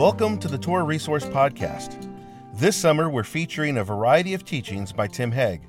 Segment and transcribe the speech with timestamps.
[0.00, 2.10] Welcome to the Torah Resource Podcast.
[2.54, 5.60] This summer, we're featuring a variety of teachings by Tim Hegg.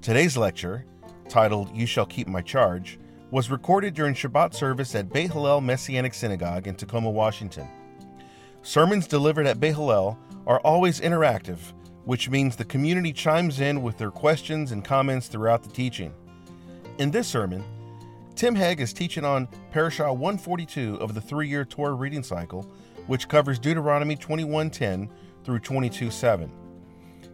[0.00, 0.86] Today's lecture,
[1.28, 2.98] titled You Shall Keep My Charge,
[3.30, 7.68] was recorded during Shabbat service at Beit Hillel Messianic Synagogue in Tacoma, Washington.
[8.62, 11.58] Sermons delivered at Beit Hillel are always interactive,
[12.06, 16.14] which means the community chimes in with their questions and comments throughout the teaching.
[16.96, 17.62] In this sermon,
[18.34, 22.66] Tim Hegg is teaching on Parashah 142 of the three year Torah reading cycle,
[23.08, 25.08] which covers Deuteronomy 21:10
[25.42, 26.52] through 22:7.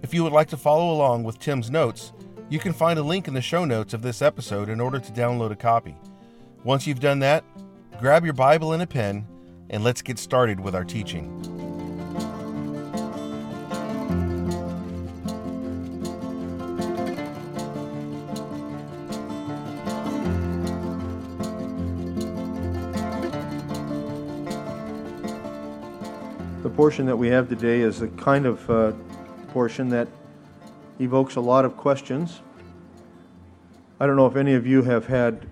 [0.03, 2.13] If you would like to follow along with Tim's notes,
[2.49, 5.13] you can find a link in the show notes of this episode in order to
[5.13, 5.97] download a copy.
[6.63, 7.45] Once you've done that,
[8.01, 9.27] grab your Bible and a pen,
[9.71, 11.64] and let's get started with our teaching.
[26.75, 28.93] Portion that we have today is a kind of uh,
[29.53, 30.09] portion that
[30.99, 32.41] evokes a lot of questions.
[34.01, 35.47] I don't know if any of you have had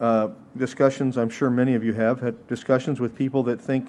[0.00, 3.88] uh, discussions, I'm sure many of you have, had discussions with people that think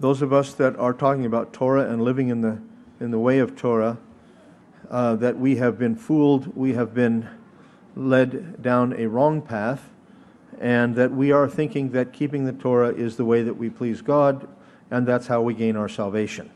[0.00, 2.60] those of us that are talking about Torah and living in the,
[3.00, 3.96] in the way of Torah,
[4.90, 7.26] uh, that we have been fooled, we have been
[7.96, 9.88] led down a wrong path,
[10.60, 14.02] and that we are thinking that keeping the Torah is the way that we please
[14.02, 14.46] God,
[14.90, 16.50] and that's how we gain our salvation.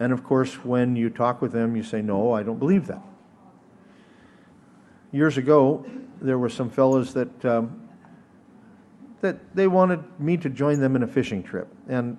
[0.00, 3.02] And of course, when you talk with them, you say, No, I don't believe that.
[5.10, 5.84] Years ago,
[6.20, 7.88] there were some fellows that, um,
[9.20, 11.68] that they wanted me to join them in a fishing trip.
[11.88, 12.18] And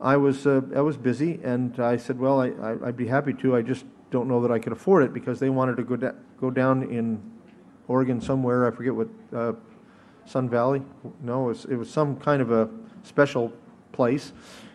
[0.00, 3.32] I was, uh, I was busy, and I said, Well, I, I, would be happy
[3.34, 3.56] to.
[3.56, 6.12] I just don't know that I could afford it because they wanted to go, da-
[6.40, 7.20] go down in
[7.88, 8.66] Oregon somewhere.
[8.66, 9.54] I forget what, uh,
[10.26, 10.82] Sun Valley?
[11.22, 12.68] No, it was, it was some kind of a
[13.02, 13.52] special
[13.96, 14.32] place.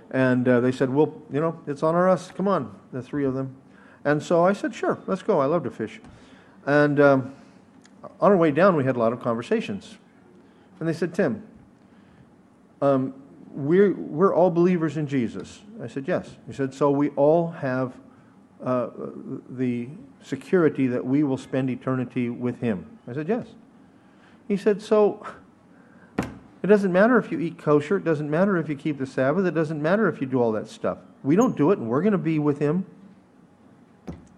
[0.09, 2.31] And uh, they said, Well, you know, it's on our us.
[2.31, 3.55] Come on, the three of them.
[4.03, 5.39] And so I said, Sure, let's go.
[5.39, 6.01] I love to fish.
[6.65, 7.33] And um,
[8.19, 9.97] on our way down, we had a lot of conversations.
[10.79, 11.43] And they said, Tim,
[12.81, 13.13] um,
[13.51, 15.61] we're, we're all believers in Jesus.
[15.81, 16.35] I said, Yes.
[16.47, 17.93] He said, So we all have
[18.63, 18.89] uh,
[19.49, 19.87] the
[20.21, 22.97] security that we will spend eternity with Him.
[23.07, 23.47] I said, Yes.
[24.47, 25.25] He said, So
[26.63, 27.97] it doesn't matter if you eat kosher.
[27.97, 29.45] It doesn't matter if you keep the Sabbath.
[29.45, 30.99] It doesn't matter if you do all that stuff.
[31.23, 32.85] We don't do it, and we're going to be with Him.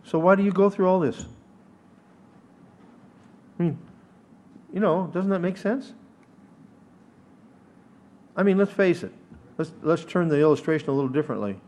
[0.05, 1.25] So why do you go through all this?
[3.59, 3.77] I mean,
[4.73, 5.93] you know, doesn't that make sense?
[8.35, 9.11] I mean, let's face it.
[9.57, 11.59] Let's, let's turn the illustration a little differently.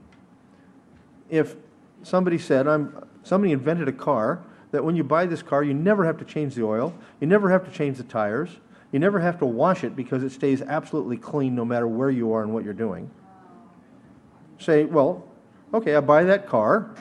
[1.29, 1.55] If
[2.03, 6.05] somebody said, I'm, somebody invented a car that when you buy this car, you never
[6.05, 8.49] have to change the oil, you never have to change the tires,
[8.95, 12.31] you never have to wash it because it stays absolutely clean no matter where you
[12.31, 13.11] are and what you're doing.
[14.57, 15.27] Say, well,
[15.73, 16.95] okay, I buy that car,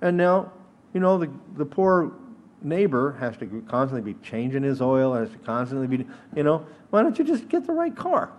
[0.00, 0.50] and now,
[0.94, 2.14] you know, the, the poor
[2.62, 7.02] neighbor has to constantly be changing his oil, has to constantly be, you know, why
[7.02, 8.32] don't you just get the right car?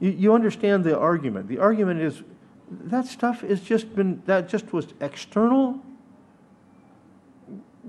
[0.00, 1.48] You, you understand the argument.
[1.48, 2.22] The argument is
[2.70, 5.80] that stuff has just been, that just was external.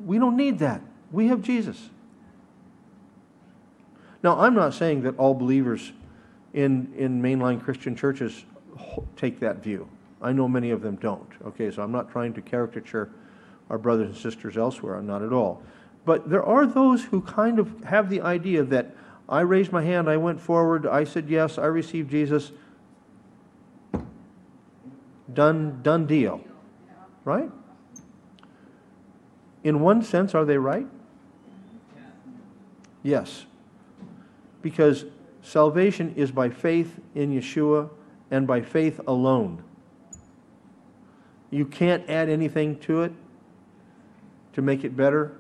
[0.06, 0.82] We don't need that.
[1.12, 1.90] We have Jesus.
[4.24, 5.92] Now, I'm not saying that all believers
[6.54, 8.46] in, in mainline Christian churches
[9.16, 9.88] take that view.
[10.22, 11.30] I know many of them don't.
[11.46, 13.12] Okay, so I'm not trying to caricature
[13.70, 15.62] our brothers and sisters elsewhere, not at all.
[16.06, 18.96] But there are those who kind of have the idea that
[19.28, 22.52] I raised my hand, I went forward, I said yes, I received Jesus.
[25.34, 26.42] Done, done deal.
[27.24, 27.50] Right?
[29.66, 30.86] In one sense, are they right?
[33.02, 33.48] Yes.
[34.62, 35.06] Because
[35.42, 37.90] salvation is by faith in Yeshua
[38.30, 39.64] and by faith alone.
[41.50, 43.14] You can't add anything to it
[44.54, 45.36] to make it better.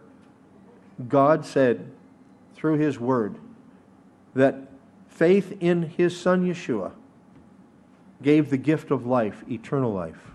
[1.07, 1.91] God said
[2.55, 3.35] through His Word
[4.33, 4.55] that
[5.07, 6.93] faith in His Son Yeshua
[8.23, 10.31] gave the gift of life, eternal life.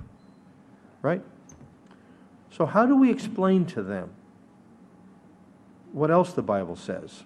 [1.02, 1.22] Right?
[2.50, 4.10] So, how do we explain to them
[5.92, 7.24] what else the Bible says?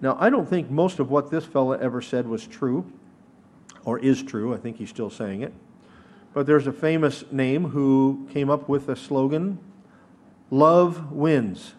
[0.00, 2.92] Now, I don't think most of what this fellow ever said was true
[3.84, 4.54] or is true.
[4.54, 5.52] I think he's still saying it.
[6.34, 9.58] But there's a famous name who came up with the slogan
[10.50, 11.74] Love wins.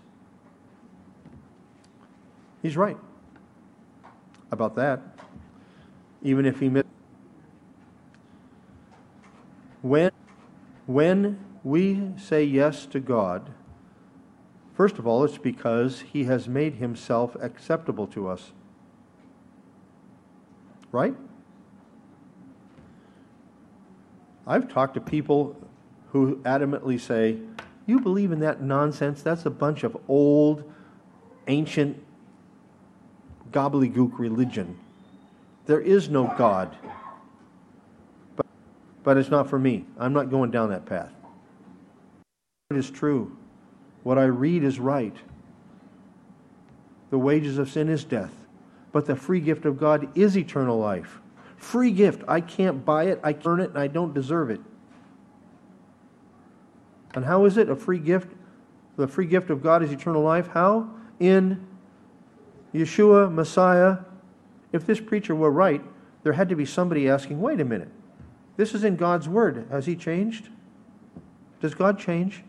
[2.62, 2.98] He's right
[4.52, 5.02] about that,
[6.24, 6.88] even if he missed.
[9.82, 10.12] When,
[10.88, 13.52] when we say yes to God
[14.76, 18.52] First of all, it's because he has made himself acceptable to us.
[20.92, 21.16] Right?
[24.46, 25.56] I've talked to people
[26.12, 27.38] who adamantly say,
[27.86, 29.22] You believe in that nonsense?
[29.22, 30.70] That's a bunch of old,
[31.48, 32.04] ancient,
[33.52, 34.78] gobbledygook religion.
[35.68, 36.76] There is no God.
[38.36, 38.46] But,
[39.04, 39.86] but it's not for me.
[39.98, 41.15] I'm not going down that path.
[42.72, 43.38] Is true.
[44.02, 45.16] What I read is right.
[47.12, 48.34] The wages of sin is death,
[48.92, 51.20] but the free gift of God is eternal life.
[51.58, 52.24] Free gift.
[52.28, 54.62] I can't buy it, I can't earn it, and I don't deserve it.
[57.14, 58.32] And how is it a free gift?
[58.98, 60.48] The free gift of God is eternal life.
[60.48, 60.90] How?
[61.20, 61.68] In
[62.74, 63.98] Yeshua, Messiah.
[64.72, 65.84] If this preacher were right,
[66.24, 67.92] there had to be somebody asking, wait a minute,
[68.58, 69.68] this is in God's Word.
[69.70, 70.50] Has He changed?
[71.62, 72.44] Does God change?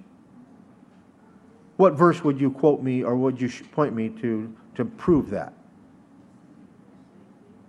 [1.77, 5.53] What verse would you quote me or would you point me to to prove that?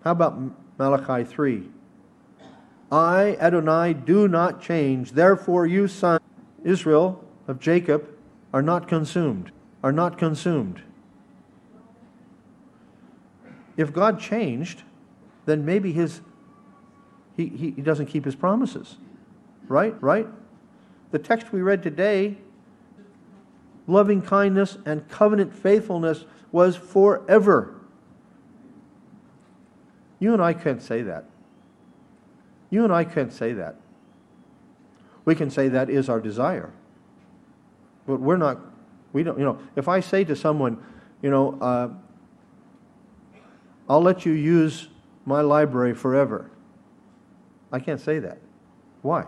[0.03, 0.39] How about
[0.77, 1.69] Malachi 3?
[2.91, 5.11] I, Adonai, do not change.
[5.11, 6.21] Therefore, you, son
[6.63, 8.07] Israel of Jacob,
[8.53, 9.51] are not consumed.
[9.83, 10.81] Are not consumed.
[13.75, 14.83] If God changed,
[15.45, 16.21] then maybe his
[17.35, 18.97] he, he, he doesn't keep his promises.
[19.67, 20.01] Right?
[20.01, 20.27] Right?
[21.11, 22.37] The text we read today
[23.87, 27.73] loving kindness, and covenant faithfulness was forever.
[30.19, 31.25] You and I can't say that.
[32.69, 33.75] You and I can't say that.
[35.25, 36.71] We can say that is our desire.
[38.05, 38.59] But we're not,
[39.13, 40.83] we don't, you know, if I say to someone,
[41.21, 41.89] you know, uh,
[43.89, 44.89] I'll let you use
[45.25, 46.49] my library forever,
[47.71, 48.39] I can't say that.
[49.01, 49.25] Why?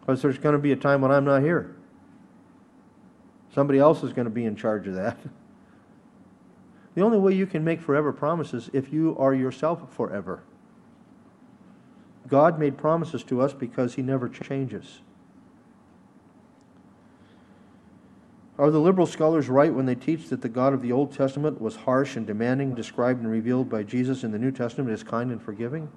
[0.00, 1.76] Because there's going to be a time when I'm not here.
[3.54, 5.18] Somebody else is going to be in charge of that.
[6.94, 10.42] The only way you can make forever promises if you are yourself forever.
[12.26, 15.00] God made promises to us because he never changes.
[18.58, 21.60] Are the liberal scholars right when they teach that the God of the Old Testament
[21.60, 25.30] was harsh and demanding, described and revealed by Jesus in the New Testament as kind
[25.30, 25.88] and forgiving?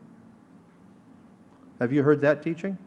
[1.80, 2.78] Have you heard that teaching?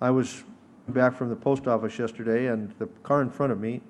[0.00, 0.44] I was
[0.88, 3.80] back from the post office yesterday, and the car in front of me,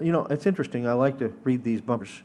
[0.00, 0.86] you know, it's interesting.
[0.86, 2.22] I like to read these bumpers.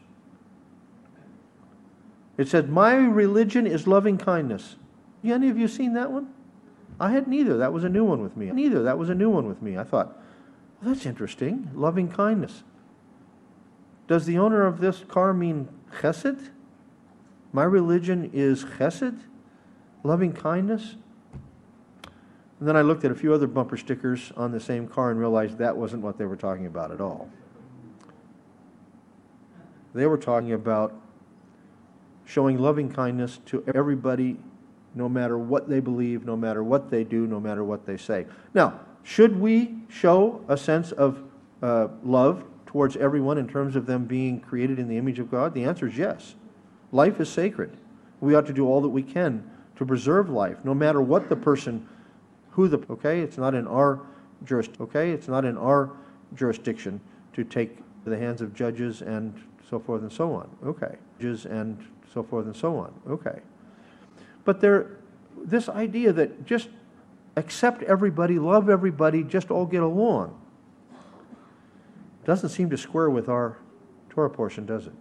[2.37, 4.75] It said, My religion is loving kindness.
[5.23, 6.29] Any of you seen that one?
[6.99, 7.57] I had neither.
[7.57, 8.51] That was a new one with me.
[8.51, 8.83] Neither.
[8.83, 9.77] That was a new one with me.
[9.77, 10.17] I thought,
[10.81, 11.69] well, that's interesting.
[11.73, 12.63] Loving kindness.
[14.07, 15.67] Does the owner of this car mean
[15.99, 16.49] chesed?
[17.51, 19.19] My religion is chesed?
[20.03, 20.95] Loving kindness?
[22.59, 25.19] And then I looked at a few other bumper stickers on the same car and
[25.19, 27.29] realized that wasn't what they were talking about at all.
[29.93, 30.93] They were talking about
[32.25, 34.37] showing loving kindness to everybody,
[34.93, 38.25] no matter what they believe, no matter what they do, no matter what they say.
[38.53, 41.21] Now, should we show a sense of
[41.61, 45.53] uh, love towards everyone in terms of them being created in the image of God?
[45.53, 46.35] The answer is yes.
[46.91, 47.77] Life is sacred.
[48.19, 51.35] We ought to do all that we can to preserve life, no matter what the
[51.35, 51.87] person
[52.55, 53.99] who the okay it's not in our
[54.45, 55.91] juris, okay it's not in our
[56.35, 57.01] jurisdiction
[57.33, 60.95] to take the hands of judges and so forth and so on okay.
[61.19, 61.77] Judges and
[62.13, 63.41] so forth and so on okay.
[64.45, 64.99] But there
[65.43, 66.69] this idea that just
[67.35, 70.39] accept everybody love everybody just all get along
[72.23, 73.57] doesn't seem to square with our
[74.09, 74.93] torah portion does it?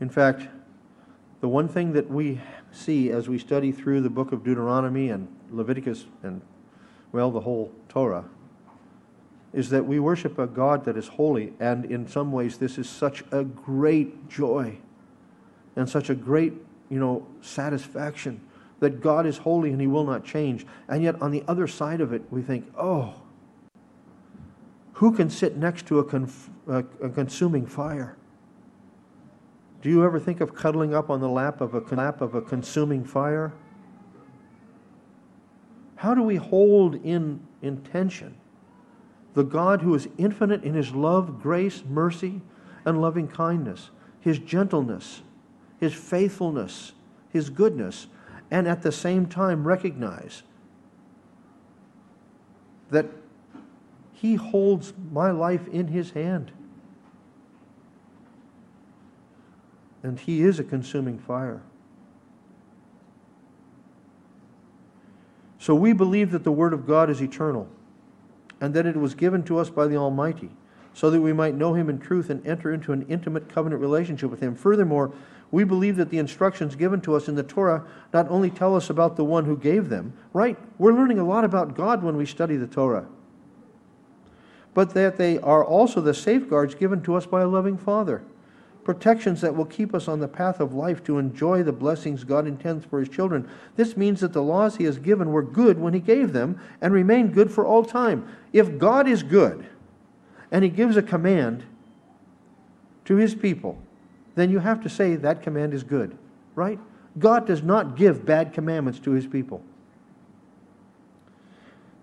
[0.00, 0.46] In fact
[1.40, 2.40] the one thing that we
[2.72, 6.42] see as we study through the book of Deuteronomy and Leviticus and,
[7.12, 8.24] well, the whole Torah
[9.52, 12.88] is that we worship a God that is holy, and in some ways, this is
[12.88, 14.78] such a great joy
[15.74, 16.52] and such a great,
[16.88, 18.40] you know, satisfaction
[18.78, 20.66] that God is holy and He will not change.
[20.88, 23.14] And yet, on the other side of it, we think, oh,
[24.94, 28.16] who can sit next to a, conf- a, consuming fire?
[29.82, 32.42] Do you ever think of cuddling up on the lap of a lap of a
[32.42, 33.52] consuming fire?
[35.96, 38.36] How do we hold in intention
[39.34, 42.40] the God who is infinite in his love, grace, mercy,
[42.84, 45.22] and loving kindness, his gentleness,
[45.78, 46.92] his faithfulness,
[47.28, 48.08] his goodness,
[48.50, 50.42] and at the same time recognize
[52.90, 53.06] that
[54.12, 56.50] he holds my life in his hand?
[60.02, 61.62] And He is a consuming fire.
[65.58, 67.68] So we believe that the Word of God is eternal,
[68.60, 70.50] and that it was given to us by the Almighty,
[70.94, 74.30] so that we might know Him in truth and enter into an intimate covenant relationship
[74.30, 74.54] with Him.
[74.54, 75.12] Furthermore,
[75.50, 78.88] we believe that the instructions given to us in the Torah not only tell us
[78.88, 80.56] about the one who gave them, right?
[80.78, 83.06] We're learning a lot about God when we study the Torah,
[84.72, 88.22] but that they are also the safeguards given to us by a loving Father
[88.84, 92.46] protections that will keep us on the path of life to enjoy the blessings God
[92.46, 93.48] intends for His children.
[93.76, 96.92] This means that the laws He has given were good when He gave them and
[96.92, 98.28] remain good for all time.
[98.52, 99.66] If God is good
[100.50, 101.64] and He gives a command
[103.04, 103.78] to His people,
[104.34, 106.16] then you have to say that command is good,
[106.54, 106.78] right?
[107.18, 109.62] God does not give bad commandments to His people.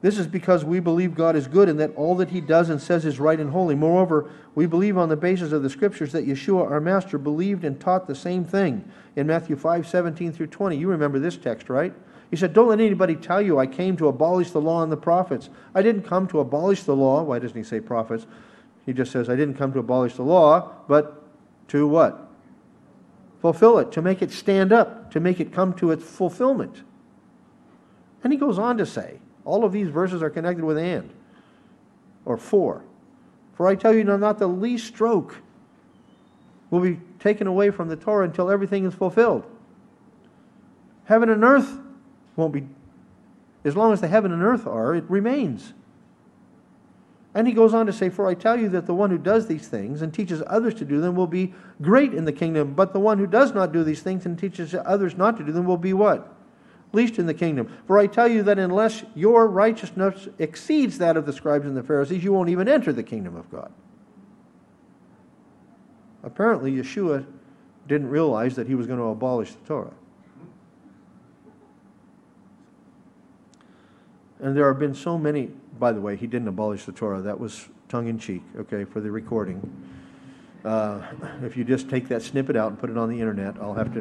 [0.02, 2.80] This is because we believe God is good and that all that He does and
[2.80, 3.74] says is right and holy.
[3.74, 7.80] Moreover, we believe on the basis of the Scriptures that Yeshua, our Master, believed and
[7.80, 10.78] taught the same thing in Matthew 5 17 through 20.
[10.78, 11.94] You remember this text, right?
[12.30, 14.98] He said, Don't let anybody tell you I came to abolish the law and the
[14.98, 15.50] prophets.
[15.74, 17.24] I didn't come to abolish the law.
[17.24, 18.28] Why doesn't he say prophets?
[18.86, 21.24] He just says, I didn't come to abolish the law, but
[21.70, 22.30] to what?
[23.42, 26.84] Fulfill it, to make it stand up, to make it come to its fulfillment.
[28.24, 31.10] And he goes on to say, all of these verses are connected with and
[32.26, 32.84] or for.
[33.56, 35.38] For I tell you, not the least stroke
[36.70, 39.46] will be taken away from the Torah until everything is fulfilled.
[41.06, 41.80] Heaven and earth
[42.36, 42.68] won't be,
[43.64, 45.74] as long as the heaven and earth are, it remains.
[47.34, 49.48] And he goes on to say, For I tell you that the one who does
[49.48, 52.92] these things and teaches others to do them will be great in the kingdom, but
[52.92, 55.66] the one who does not do these things and teaches others not to do them
[55.66, 56.37] will be what?
[56.94, 57.72] Least in the kingdom.
[57.86, 61.84] For I tell you that unless your righteousness exceeds that of the scribes and the
[61.84, 63.72] Pharisees, you won't even enter the kingdom of God.
[66.24, 67.26] Apparently, Yeshua
[67.88, 69.94] didn't realize that he was going to abolish the Torah.
[74.40, 77.22] And there have been so many, by the way, he didn't abolish the Torah.
[77.22, 79.62] That was tongue in cheek, okay, for the recording.
[80.64, 81.02] Uh,
[81.44, 83.94] if you just take that snippet out and put it on the internet, I'll have
[83.94, 84.00] to.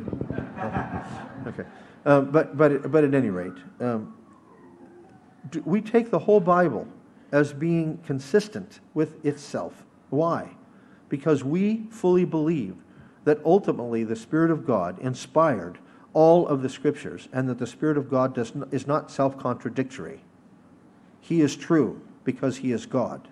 [1.46, 1.64] okay.
[2.06, 4.14] Uh, but, but, but at any rate, um,
[5.64, 6.86] we take the whole Bible
[7.32, 9.84] as being consistent with itself.
[10.10, 10.50] Why?
[11.08, 12.76] Because we fully believe
[13.24, 15.78] that ultimately the Spirit of God inspired
[16.12, 20.20] all of the Scriptures and that the Spirit of God does is not self contradictory.
[21.20, 23.26] He is true because He is God.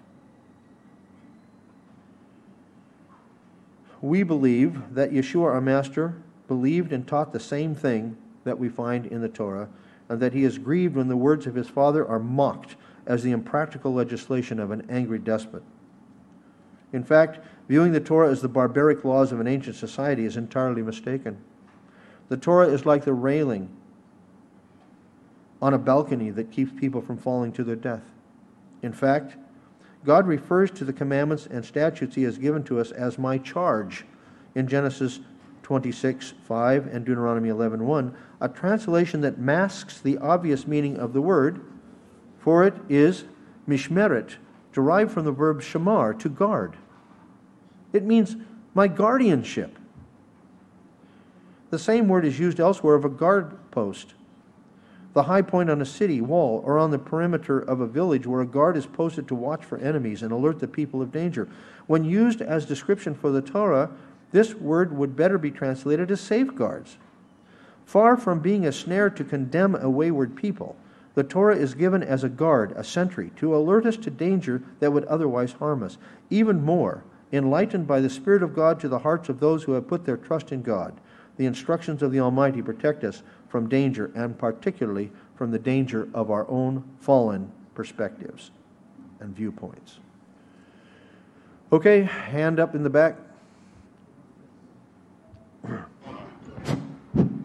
[4.01, 6.17] We believe that Yeshua, our Master,
[6.49, 9.69] believed and taught the same thing that we find in the Torah,
[10.09, 13.33] and that he is grieved when the words of his father are mocked as the
[13.33, 15.63] impractical legislation of an angry despot.
[16.93, 20.83] In fact, viewing the Torah as the barbaric laws of an ancient society is entirely
[20.83, 21.39] mistaken.
[22.29, 23.69] The Torah is like the railing
[25.61, 28.05] on a balcony that keeps people from falling to their death.
[28.83, 29.37] In fact,
[30.05, 34.05] God refers to the commandments and statutes he has given to us as my charge
[34.55, 35.21] in Genesis
[35.63, 41.23] 26 5 and Deuteronomy 11 1, a translation that masks the obvious meaning of the
[41.23, 41.65] word,
[42.39, 43.25] for it is
[43.67, 44.37] mishmeret,
[44.71, 46.77] derived from the verb shamar, to guard.
[47.95, 48.37] It means
[48.75, 49.79] my guardianship.
[51.71, 54.13] The same word is used elsewhere of a guard post,
[55.15, 58.43] the high point on a city wall or on the perimeter of a village where
[58.43, 61.49] a guard is posted to watch for enemies and alert the people of danger.
[61.87, 63.91] When used as description for the Torah,
[64.33, 66.99] this word would better be translated as safeguards.
[67.85, 70.77] Far from being a snare to condemn a wayward people,
[71.15, 74.93] the Torah is given as a guard, a sentry, to alert us to danger that
[74.93, 75.97] would otherwise harm us.
[76.29, 79.87] Even more, enlightened by the Spirit of God to the hearts of those who have
[79.87, 81.01] put their trust in God,
[81.37, 86.31] the instructions of the Almighty protect us from danger, and particularly from the danger of
[86.31, 88.51] our own fallen perspectives
[89.21, 89.99] and viewpoints.
[91.73, 93.17] Okay, hand up in the back.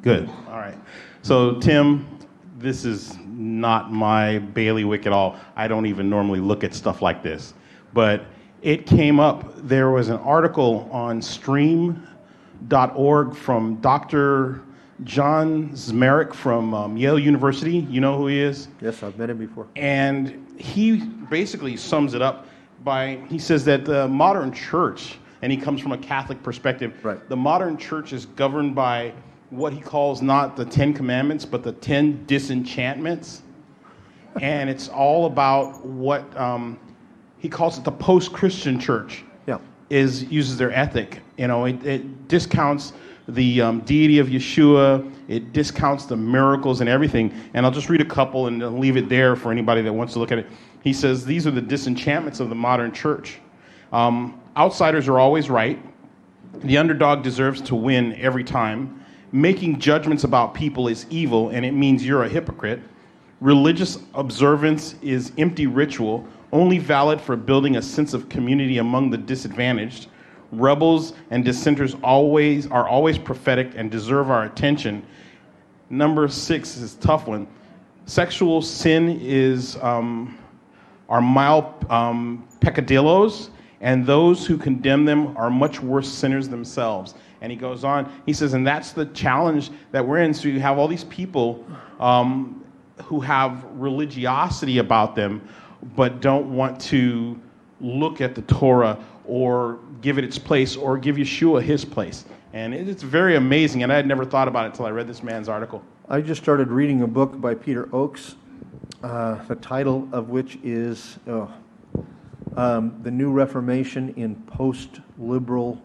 [0.01, 0.29] Good.
[0.47, 0.77] All right.
[1.21, 2.07] So, Tim,
[2.57, 5.37] this is not my bailiwick at all.
[5.55, 7.53] I don't even normally look at stuff like this.
[7.93, 8.25] But
[8.61, 9.53] it came up.
[9.67, 12.05] There was an article on stream.org
[13.35, 14.61] from Dr.
[15.03, 17.77] John Zmirak from um, Yale University.
[17.77, 18.67] You know who he is?
[18.81, 19.67] Yes, I've met him before.
[19.75, 20.97] And he
[21.29, 22.47] basically sums it up
[22.83, 26.93] by he says that the modern church and he comes from a Catholic perspective.
[27.03, 27.29] Right.
[27.29, 29.13] The modern church is governed by
[29.49, 33.41] what he calls not the Ten Commandments, but the Ten Disenchantments.
[34.41, 36.79] and it's all about what um,
[37.39, 39.23] he calls it the post Christian church.
[39.47, 39.57] Yeah.
[39.89, 41.21] Is uses their ethic.
[41.37, 42.93] You know, it, it discounts
[43.27, 45.11] the um, deity of Yeshua.
[45.27, 47.33] It discounts the miracles and everything.
[47.53, 50.19] And I'll just read a couple and leave it there for anybody that wants to
[50.19, 50.47] look at it.
[50.83, 53.39] He says these are the disenchantments of the modern church.
[53.91, 55.79] Um, outsiders are always right.
[56.63, 58.98] The underdog deserves to win every time.
[59.31, 62.81] Making judgments about people is evil, and it means you're a hypocrite.
[63.41, 69.17] Religious observance is empty ritual, only valid for building a sense of community among the
[69.17, 70.07] disadvantaged.
[70.51, 75.05] Rebels and dissenters always are always prophetic and deserve our attention.
[75.91, 77.47] Number six is a tough one.
[78.07, 80.39] Sexual sin is um,
[81.07, 87.13] are mild um, peccadillos, and those who condemn them are much worse sinners themselves.
[87.41, 90.33] And he goes on, he says, and that's the challenge that we're in.
[90.33, 91.65] So you have all these people
[91.99, 92.63] um,
[93.03, 95.47] who have religiosity about them,
[95.95, 97.39] but don't want to
[97.79, 102.25] look at the Torah or give it its place or give Yeshua his place.
[102.51, 105.21] And it's very amazing, and I had never thought about it until I read this
[105.21, 105.83] man's article.
[106.09, 108.35] I just started reading a book by Peter Ochs,
[109.03, 111.51] uh, the title of which is oh,
[112.57, 115.79] um, The New Reformation in Post Liberal.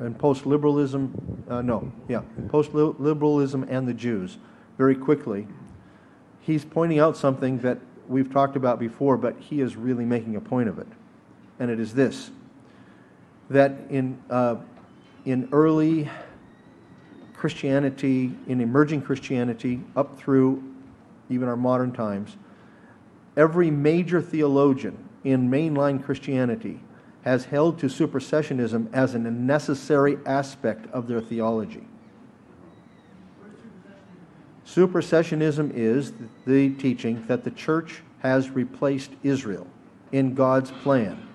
[0.00, 4.38] And post liberalism, uh, no, yeah, post liberalism and the Jews.
[4.76, 5.46] Very quickly,
[6.40, 7.78] he's pointing out something that
[8.08, 10.86] we've talked about before, but he is really making a point of it.
[11.58, 12.30] And it is this
[13.50, 14.56] that in, uh,
[15.24, 16.08] in early
[17.34, 20.62] Christianity, in emerging Christianity, up through
[21.30, 22.36] even our modern times,
[23.36, 26.80] every major theologian in mainline Christianity
[27.28, 31.86] has held to supersessionism as a necessary aspect of their theology.
[34.66, 36.14] Supersessionism is
[36.46, 39.66] the teaching that the church has replaced Israel
[40.10, 41.28] in God's plan.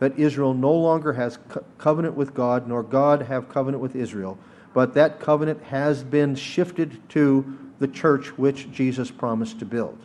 [0.00, 4.38] That Israel no longer has co- covenant with God, nor God have covenant with Israel,
[4.74, 9.98] but that covenant has been shifted to the church which Jesus promised to build.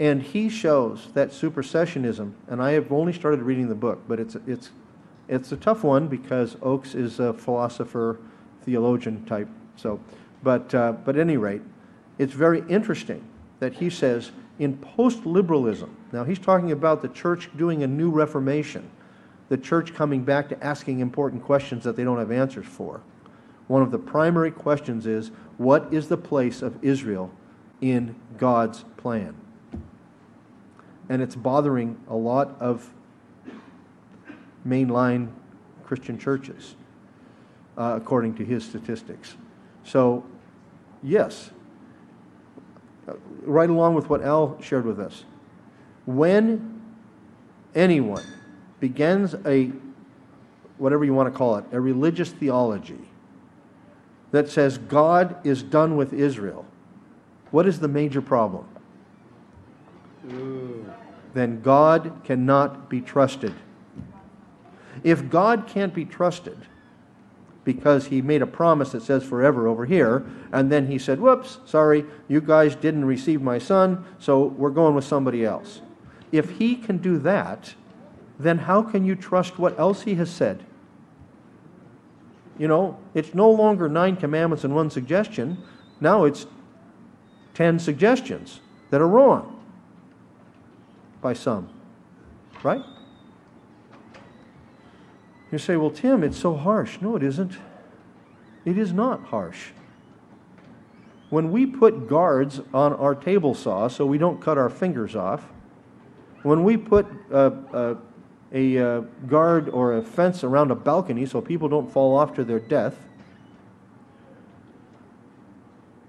[0.00, 4.36] And he shows that supersessionism, and I have only started reading the book, but it's,
[4.46, 4.70] it's,
[5.26, 8.18] it's a tough one because Ochs is a philosopher,
[8.62, 9.48] theologian type.
[9.76, 10.00] So,
[10.42, 11.62] but, uh, but at any rate,
[12.18, 13.24] it's very interesting
[13.58, 18.10] that he says in post liberalism, now he's talking about the church doing a new
[18.10, 18.88] reformation,
[19.48, 23.00] the church coming back to asking important questions that they don't have answers for.
[23.66, 27.30] One of the primary questions is what is the place of Israel
[27.80, 29.34] in God's plan?
[31.08, 32.92] And it's bothering a lot of
[34.66, 35.30] mainline
[35.84, 36.76] Christian churches,
[37.76, 39.36] uh, according to his statistics.
[39.84, 40.24] So,
[41.02, 41.50] yes,
[43.08, 45.24] uh, right along with what Al shared with us,
[46.04, 46.82] when
[47.74, 48.24] anyone
[48.80, 49.72] begins a,
[50.76, 53.08] whatever you want to call it, a religious theology
[54.30, 56.66] that says God is done with Israel,
[57.50, 58.66] what is the major problem?
[60.32, 60.84] Ooh.
[61.34, 63.54] Then God cannot be trusted.
[65.04, 66.58] If God can't be trusted
[67.64, 71.58] because he made a promise that says forever over here, and then he said, whoops,
[71.66, 75.82] sorry, you guys didn't receive my son, so we're going with somebody else.
[76.32, 77.74] If he can do that,
[78.38, 80.64] then how can you trust what else he has said?
[82.58, 85.58] You know, it's no longer nine commandments and one suggestion.
[86.00, 86.46] Now it's
[87.54, 88.60] ten suggestions
[88.90, 89.57] that are wrong
[91.20, 91.68] by some.
[92.62, 92.82] Right?
[95.50, 96.98] You say, well, Tim, it's so harsh.
[97.00, 97.52] No, it isn't.
[98.64, 99.70] It is not harsh.
[101.30, 105.44] When we put guards on our table saw so we don't cut our fingers off,
[106.42, 107.94] when we put uh, uh,
[108.52, 112.44] a uh, guard or a fence around a balcony so people don't fall off to
[112.44, 112.96] their death.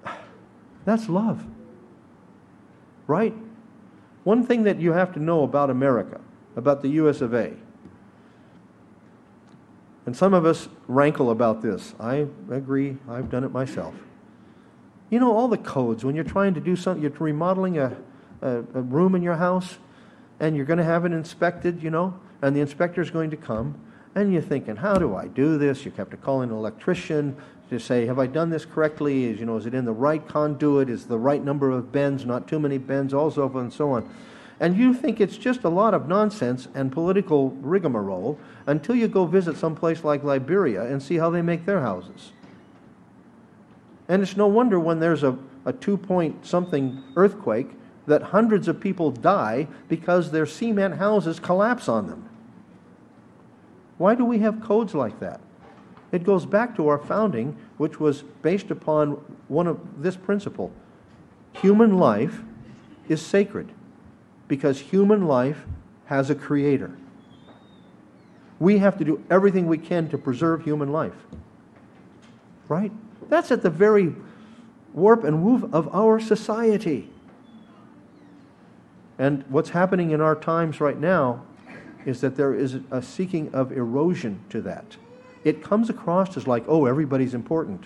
[0.86, 1.46] That's love.
[3.08, 3.34] Right?
[4.24, 6.20] One thing that you have to know about America,
[6.56, 7.54] about the US of A,
[10.06, 11.94] and some of us rankle about this.
[12.00, 13.94] I agree, I've done it myself.
[15.10, 17.96] You know, all the codes, when you're trying to do something, you're remodeling a,
[18.42, 19.78] a, a room in your house,
[20.40, 23.80] and you're going to have it inspected, you know, and the inspector's going to come,
[24.16, 25.86] and you're thinking, how do I do this?
[25.86, 27.38] You have to call an electrician
[27.70, 29.26] to say, have I done this correctly?
[29.26, 30.90] Is, you know, is it in the right conduit?
[30.90, 34.10] Is the right number of bends, not too many bends, also, and so on.
[34.60, 39.26] And you think it's just a lot of nonsense and political rigmarole until you go
[39.26, 42.34] visit some place like Liberia and see how they make their houses.
[44.10, 47.70] And it's no wonder when there's a, a two point something earthquake
[48.08, 52.28] that hundreds of people die because their cement houses collapse on them.
[53.98, 55.40] Why do we have codes like that?
[56.12, 59.12] It goes back to our founding, which was based upon
[59.48, 60.72] one of this principle.
[61.54, 62.42] Human life
[63.08, 63.70] is sacred
[64.48, 65.66] because human life
[66.06, 66.92] has a creator.
[68.60, 71.14] We have to do everything we can to preserve human life.
[72.68, 72.92] Right?
[73.30, 74.16] That's at the very
[74.94, 77.10] warp and woof of our society.
[79.18, 81.44] And what's happening in our times right now
[82.06, 84.98] is that there is a seeking of erosion to that.
[85.44, 87.86] It comes across as like, oh, everybody's important.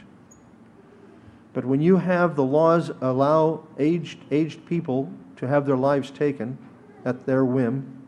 [1.54, 6.58] But when you have the laws allow aged, aged people to have their lives taken
[7.06, 8.02] at their whim,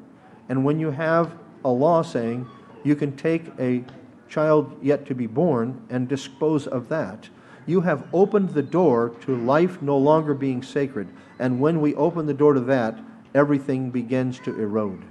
[0.49, 2.47] and when you have a law saying
[2.84, 3.84] you can take a
[4.29, 7.29] child yet to be born and dispose of that,
[7.67, 11.08] you have opened the door to life no longer being sacred.
[11.39, 12.97] And when we open the door to that,
[13.34, 15.03] everything begins to erode.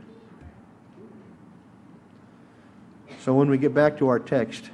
[3.24, 4.68] So when we get back to our text,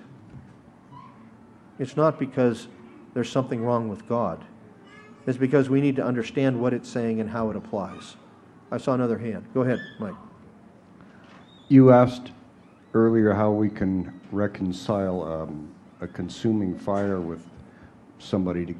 [1.79, 2.67] it's not because
[3.15, 4.45] there's something wrong with God.
[5.25, 8.17] It's because we need to understand what it's saying and how it applies.
[8.73, 9.45] I saw another hand.
[9.55, 10.17] Go ahead, Mike.
[11.69, 12.33] You asked
[12.93, 17.49] earlier how we can reconcile um, a consuming fire with
[18.19, 18.75] somebody to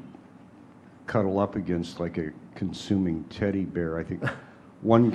[1.07, 3.97] cuddle up against, like a consuming teddy bear.
[3.97, 4.21] I think
[4.81, 5.11] one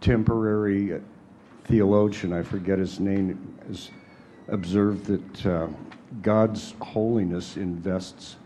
[0.00, 1.00] contemporary
[1.68, 3.90] theologian, I forget his name, has
[4.48, 5.68] observed that uh,
[6.22, 8.36] God's holiness invests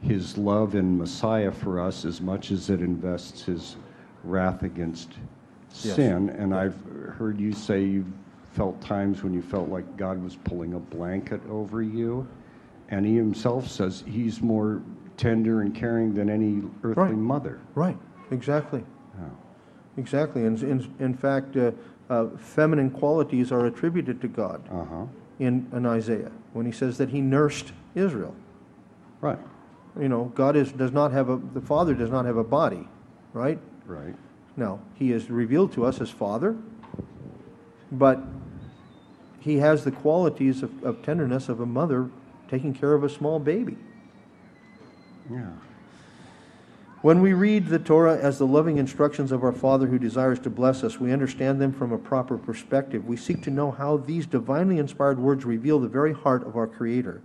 [0.00, 3.76] his love in Messiah for us as much as it invests his
[4.24, 5.12] wrath against
[5.84, 5.94] Yes.
[5.96, 6.28] sin.
[6.28, 6.76] And I've
[7.16, 8.12] heard you say you've
[8.52, 12.26] felt times when you felt like God was pulling a blanket over you.
[12.90, 14.82] And he himself says he's more
[15.16, 17.14] tender and caring than any earthly Right.
[17.16, 17.58] mother.
[17.74, 17.96] Right,
[18.30, 18.84] exactly.
[19.18, 19.24] Oh.
[19.96, 20.44] Exactly.
[20.44, 21.70] And in, in fact, uh,
[22.12, 25.06] uh, feminine qualities are attributed to God Uh-huh.
[25.38, 28.34] in, in Isaiah when he says that he nursed Israel.
[29.20, 29.38] Right,
[29.98, 32.88] You know, God is, does not have a, the Father does not have a body,
[33.32, 33.58] right?
[33.86, 34.14] right.
[34.56, 36.56] Now, he is revealed to us as Father,
[37.90, 38.18] but
[39.40, 42.10] he has the qualities of, of tenderness of a mother
[42.48, 43.76] taking care of a small baby.
[45.30, 45.50] Yeah.
[47.02, 50.50] When we read the Torah as the loving instructions of our Father who desires to
[50.50, 53.04] bless us, we understand them from a proper perspective.
[53.04, 56.68] We seek to know how these divinely inspired words reveal the very heart of our
[56.68, 57.20] Creator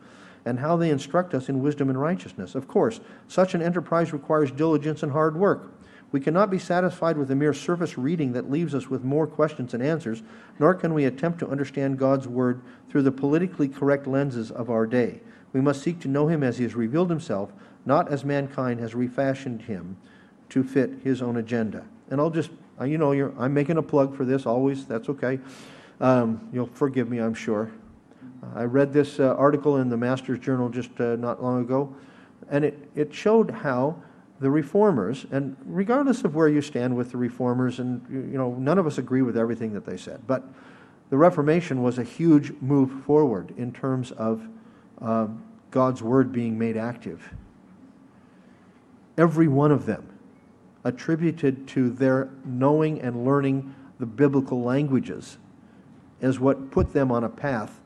[0.45, 2.55] and how they instruct us in wisdom and righteousness.
[2.55, 5.71] Of course, such an enterprise requires diligence and hard work.
[6.11, 9.73] We cannot be satisfied with a mere surface reading that leaves us with more questions
[9.73, 10.23] than answers,
[10.57, 14.87] nor can we attempt to understand God's Word through the politically correct lenses of our
[14.87, 15.19] day.
[15.53, 17.53] We must seek to know Him as He has revealed Himself,
[17.87, 19.97] not as mankind has refashioned Him
[20.49, 21.85] to fit His own agenda.
[22.09, 25.39] And I'll just, uh, you know, I'm making a plug for this always, that's okay.
[25.99, 27.71] Um, you'll forgive me, I'm sure.
[28.55, 31.95] I read this uh, article in the Master's Journal just uh, not long ago,
[32.49, 34.01] and it, it showed how
[34.39, 38.77] the reformers, and regardless of where you stand with the reformers, and you know, none
[38.77, 40.43] of us agree with everything that they said, but
[41.09, 44.47] the Reformation was a huge move forward in terms of
[44.99, 47.33] um, God's Word being made active.
[49.17, 50.07] Every one of them
[50.83, 55.37] attributed to their knowing and learning the biblical languages
[56.21, 57.79] as what put them on a path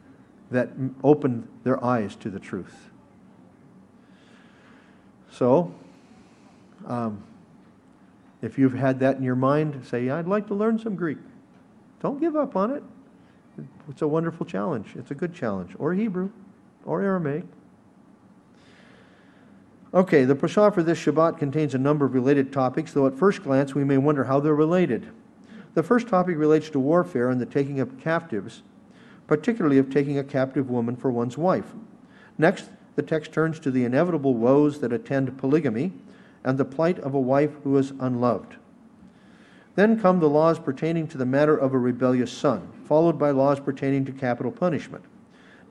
[0.52, 0.70] that
[1.04, 2.90] opened their eyes to the truth.
[5.32, 5.74] So,
[6.86, 7.24] um,
[8.42, 11.20] if you've had that in your mind, say, I'd like to learn some Greek.
[12.02, 12.84] Don't give up on it.
[13.90, 14.94] It's a wonderful challenge.
[14.96, 15.74] It's a good challenge.
[15.78, 16.32] Or Hebrew,
[16.86, 17.44] or Aramaic.
[19.94, 23.44] Okay, the Prashah for this Shabbat contains a number of related topics, though at first
[23.44, 25.12] glance we may wonder how they're related.
[25.74, 28.62] The first topic relates to warfare and the taking of captives,
[29.28, 31.74] particularly of taking a captive woman for one's wife.
[32.38, 35.92] Next, the text turns to the inevitable woes that attend polygamy
[36.46, 38.56] and the plight of a wife who is unloved.
[39.76, 43.60] Then come the laws pertaining to the matter of a rebellious son, followed by laws
[43.60, 45.04] pertaining to capital punishment.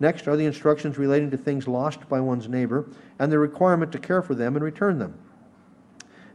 [0.01, 2.87] Next are the instructions relating to things lost by one's neighbor
[3.19, 5.15] and the requirement to care for them and return them.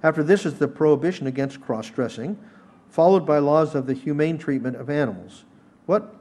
[0.03, 2.37] After this is the prohibition against cross dressing,
[2.89, 5.45] followed by laws of the humane treatment of animals.
[5.87, 6.15] What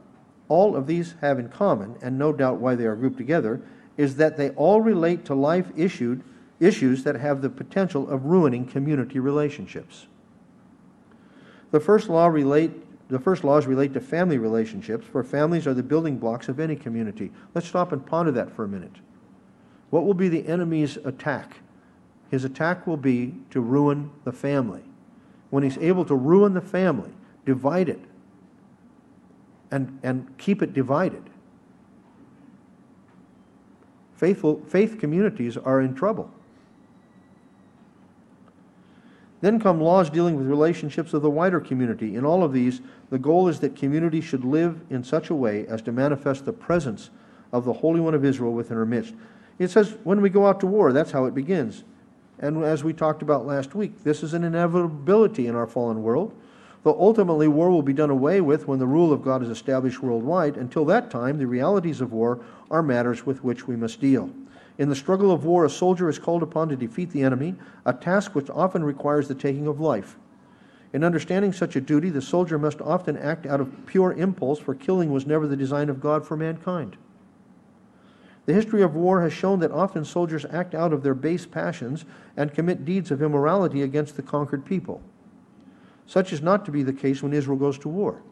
[0.49, 3.61] all of these have in common, and no doubt why they are grouped together,
[3.97, 6.23] is that they all relate to life issued,
[6.61, 10.07] issues that have the potential of ruining community relationships.
[11.71, 12.73] The first law relate
[13.09, 16.75] the first laws relate to family relationships, for families are the building blocks of any
[16.75, 17.31] community.
[17.55, 18.97] Let's stop and ponder that for a minute.
[19.91, 21.59] What will be the enemy's attack?
[22.31, 24.83] His attack will be to ruin the family.
[25.51, 27.13] When he's able to ruin the family,
[27.45, 28.01] divide it,
[29.71, 31.23] and, and keep it divided,
[34.15, 36.33] Faithful, faith communities are in trouble.
[39.45, 42.17] Then come laws dealing with relationships of the wider community.
[42.17, 42.81] In all of these,
[43.11, 46.53] the goal is that community should live in such a way as to manifest the
[46.55, 47.11] presence
[47.53, 49.13] of the Holy One of Israel within our midst.
[49.59, 51.85] It says, when we go out to war, that's how it begins.
[52.39, 56.35] And as we talked about last week, this is an inevitability in our fallen world.
[56.83, 60.03] Though ultimately war will be done away with when the rule of God is established
[60.03, 64.31] worldwide, until that time, the realities of war are matters with which we must deal.
[64.77, 67.55] In the struggle of war, a soldier is called upon to defeat the enemy,
[67.87, 70.17] a task which often requires the taking of life.
[70.93, 74.75] In understanding such a duty, the soldier must often act out of pure impulse, for
[74.75, 76.97] killing was never the design of God for mankind.
[78.47, 82.05] The history of war has shown that often soldiers act out of their base passions
[82.37, 85.01] and commit deeds of immorality against the conquered people.
[86.07, 88.23] Such is not to be the case when Israel goes to war.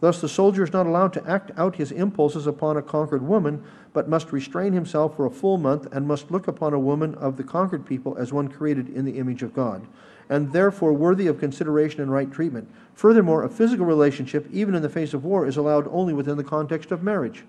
[0.00, 3.64] Thus, the soldier is not allowed to act out his impulses upon a conquered woman,
[3.94, 7.38] but must restrain himself for a full month and must look upon a woman of
[7.38, 9.86] the conquered people as one created in the image of God,
[10.28, 12.68] and therefore worthy of consideration and right treatment.
[12.94, 16.44] Furthermore, a physical relationship, even in the face of war, is allowed only within the
[16.44, 17.44] context of marriage.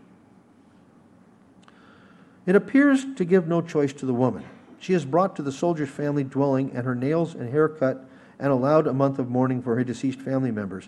[2.45, 4.45] It appears to give no choice to the woman.
[4.79, 8.05] She is brought to the soldier's family dwelling, and her nails and hair cut,
[8.39, 10.87] and allowed a month of mourning for her deceased family members.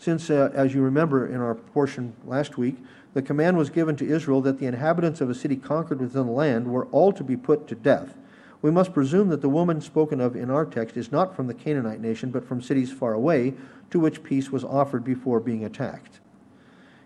[0.00, 2.78] Since, uh, as you remember in our portion last week,
[3.12, 6.32] the command was given to Israel that the inhabitants of a city conquered within the
[6.32, 8.16] land were all to be put to death.
[8.62, 11.54] We must presume that the woman spoken of in our text is not from the
[11.54, 13.52] Canaanite nation, but from cities far away,
[13.90, 16.20] to which peace was offered before being attacked.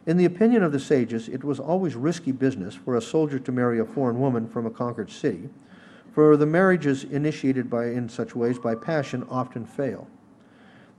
[0.06, 3.50] In the opinion of the sages, it was always risky business for a soldier to
[3.50, 5.48] marry a foreign woman from a conquered city,
[6.12, 10.06] for the marriages initiated by, in such ways by passion often fail.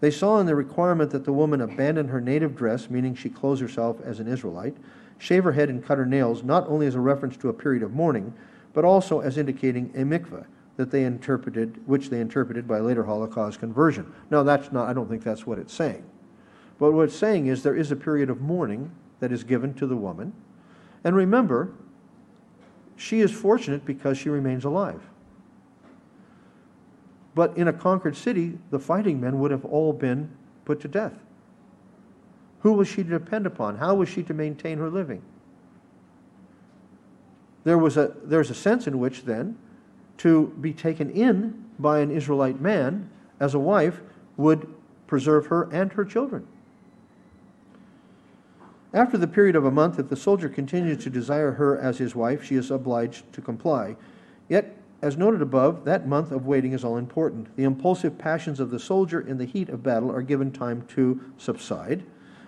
[0.06, 3.60] They saw in the requirement that the woman abandon her native dress, meaning she clothes
[3.60, 4.78] herself as an Israelite,
[5.18, 7.82] shave her head and cut her nails, not only as a reference to a period
[7.82, 8.32] of mourning,
[8.72, 10.46] but also as indicating a mikveh
[10.78, 14.14] that they interpreted, which they interpreted by later halachic conversion.
[14.30, 16.04] Now, that's not, I don't think that's what it's saying.
[16.78, 18.92] But what it's saying is there is a period of mourning
[19.22, 20.34] that is given to the woman.
[21.04, 21.72] And remember,
[22.96, 25.02] she is fortunate because she remains alive.
[27.36, 30.30] But in a conquered city, the fighting men would have all been
[30.64, 31.14] put to death.
[32.62, 33.78] Who was she to depend upon?
[33.78, 35.22] How was she to maintain her living?
[37.66, 39.58] There was a, there's a sense in which, then,
[40.18, 44.02] to be taken in by an Israelite man as a wife
[44.38, 44.74] would
[45.08, 46.48] preserve her and her children.
[48.94, 52.16] After the period of a month, if the soldier continues to desire her as his
[52.16, 53.98] wife, she is obliged to comply.
[54.48, 57.56] Yet, as noted above, that month of waiting is all important.
[57.56, 61.22] The impulsive passions of the soldier in the heat of battle are given time to
[61.38, 62.04] subside,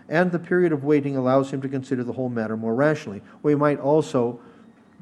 [0.10, 3.22] and the period of waiting allows him to consider the whole matter more rationally.
[3.44, 4.40] We might also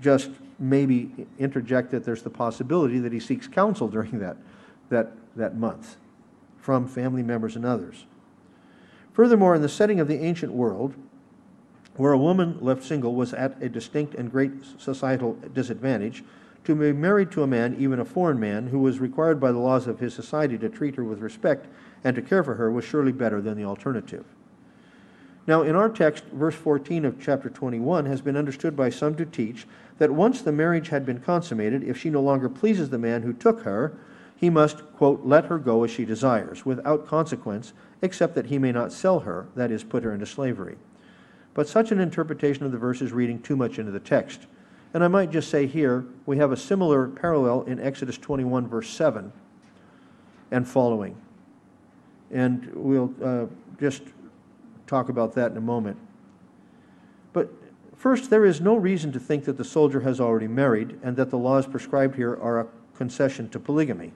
[0.02, 4.36] just maybe interject that there's the possibility that he seeks counsel during that,
[4.90, 5.96] that, that month
[6.58, 8.06] from family members and others.
[9.14, 10.94] Furthermore, in the setting of the ancient world,
[11.96, 16.22] where a woman left single was at a distinct and great societal disadvantage,
[16.66, 19.60] to be married to a man, even a foreign man, who was required by the
[19.60, 21.68] laws of his society to treat her with respect
[22.04, 24.26] and to care for her was surely better than the alternative.
[25.48, 29.26] Now, in our text, verse 14 of chapter 21 has been understood by some to
[29.26, 29.68] teach
[30.00, 33.32] that once the marriage had been consummated, if she no longer pleases the man who
[33.32, 33.96] took her,
[34.36, 38.72] he must, quote, let her go as she desires, without consequence, except that he may
[38.72, 40.78] not sell her, that is, put her into slavery.
[41.54, 44.48] But such an interpretation of the verse is reading too much into the text.
[44.96, 48.90] And I might just say here, we have a similar parallel in Exodus 21, verse
[48.90, 49.30] 7
[50.52, 51.18] and following.
[52.32, 54.04] And we'll uh, just
[54.88, 55.98] talk about that in a moment.
[57.34, 57.52] But
[57.98, 61.30] first, there is no reason to think that the soldier has already married and that
[61.30, 64.14] the laws prescribed here are a concession to polygamy.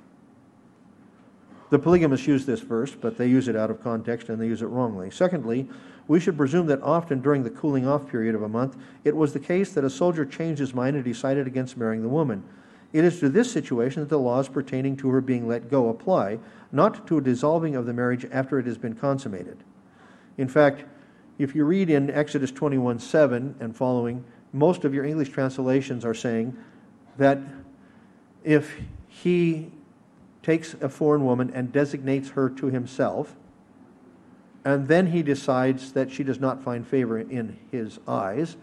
[1.69, 4.61] The polygamists use this verse, but they use it out of context and they use
[4.61, 5.11] it wrongly.
[5.11, 5.69] Secondly,
[6.07, 9.33] we should presume that often during the cooling off period of a month, it was
[9.33, 12.43] the case that a soldier changed his mind and decided against marrying the woman.
[12.91, 16.39] It is to this situation that the laws pertaining to her being let go apply,
[16.71, 19.63] not to a dissolving of the marriage after it has been consummated.
[20.39, 20.85] In fact,
[21.37, 26.15] if you read in Exodus 21 7 and following, most of your English translations are
[26.15, 26.57] saying
[27.17, 27.39] that
[28.43, 28.75] if
[29.07, 29.71] he
[30.41, 33.35] takes a foreign woman and designates her to himself,
[34.65, 38.57] and then he decides that she does not find favor in his eyes,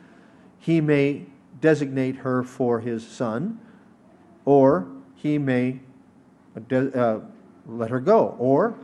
[0.59, 1.27] he may
[1.61, 3.61] designate her for his son,
[4.45, 5.81] or he may
[6.71, 7.19] uh,
[7.67, 8.75] let her go, or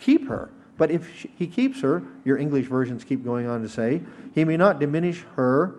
[0.00, 0.50] keep her.
[0.76, 4.02] But if he keeps her, your English versions keep going on to say,
[4.34, 5.74] he may not diminish her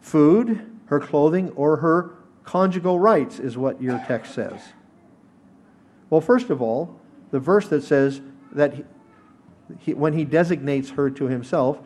[0.00, 4.60] food, her clothing, or her conjugal rights, is what your text says.
[6.10, 6.98] Well, first of all,
[7.30, 8.20] the verse that says
[8.52, 8.84] that he,
[9.80, 11.78] he, when he designates her to himself,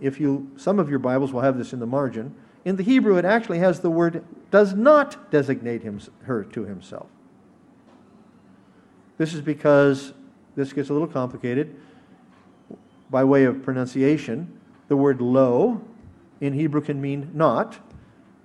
[0.00, 3.16] if you some of your Bibles will have this in the margin, in the Hebrew
[3.16, 7.08] it actually has the word does not designate him, her to himself.
[9.18, 10.12] This is because
[10.56, 11.74] this gets a little complicated
[13.10, 14.60] by way of pronunciation.
[14.88, 15.80] The word lo
[16.40, 17.78] in Hebrew can mean not,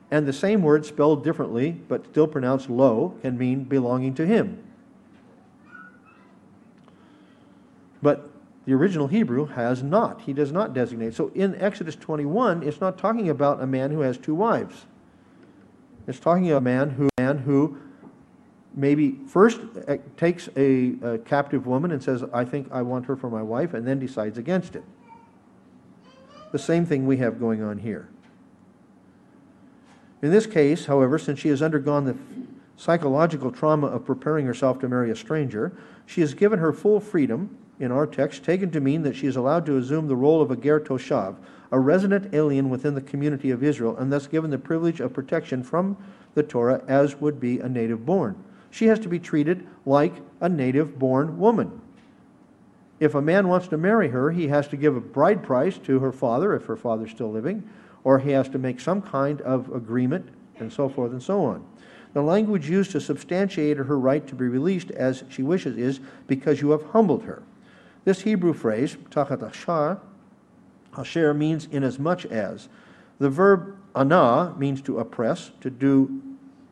[0.09, 4.63] and the same word spelled differently but still pronounced lo can mean belonging to him.
[8.01, 8.29] But
[8.65, 10.21] the original Hebrew has not.
[10.21, 11.15] He does not designate.
[11.15, 14.85] So in Exodus 21, it's not talking about a man who has two wives.
[16.07, 17.77] It's talking about a man who, man who
[18.75, 23.15] maybe first uh, takes a, a captive woman and says, I think I want her
[23.15, 24.83] for my wife, and then decides against it.
[26.51, 28.09] The same thing we have going on here.
[30.21, 32.17] In this case, however, since she has undergone the
[32.75, 37.57] psychological trauma of preparing herself to marry a stranger, she is given her full freedom
[37.79, 40.51] in our text taken to mean that she is allowed to assume the role of
[40.51, 41.35] a ger toshav,
[41.71, 45.63] a resident alien within the community of Israel, and thus given the privilege of protection
[45.63, 45.95] from
[46.33, 48.35] the Torah as would be a native born.
[48.69, 51.81] She has to be treated like a native born woman.
[52.99, 55.99] If a man wants to marry her, he has to give a bride price to
[55.99, 57.67] her father, if her father's still living,
[58.03, 61.65] or he has to make some kind of agreement, and so forth and so on.
[62.13, 66.59] The language used to substantiate her right to be released as she wishes is because
[66.59, 67.43] you have humbled her.
[68.05, 69.99] This Hebrew phrase, tachat ashar,
[70.97, 72.69] asher means inasmuch as.
[73.19, 76.21] The verb ana means to oppress, to do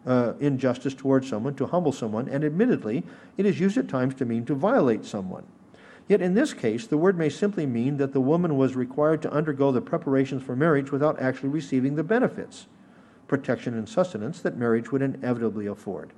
[0.05, 3.03] uh, injustice towards someone, to humble someone, and admittedly,
[3.35, 5.43] it is used at times to mean to violate someone.
[6.07, 9.31] Yet in this case, the word may simply mean that the woman was required to
[9.31, 12.67] undergo the preparations for marriage without actually receiving the benefits,
[13.27, 16.13] protection, and sustenance that marriage would inevitably afford.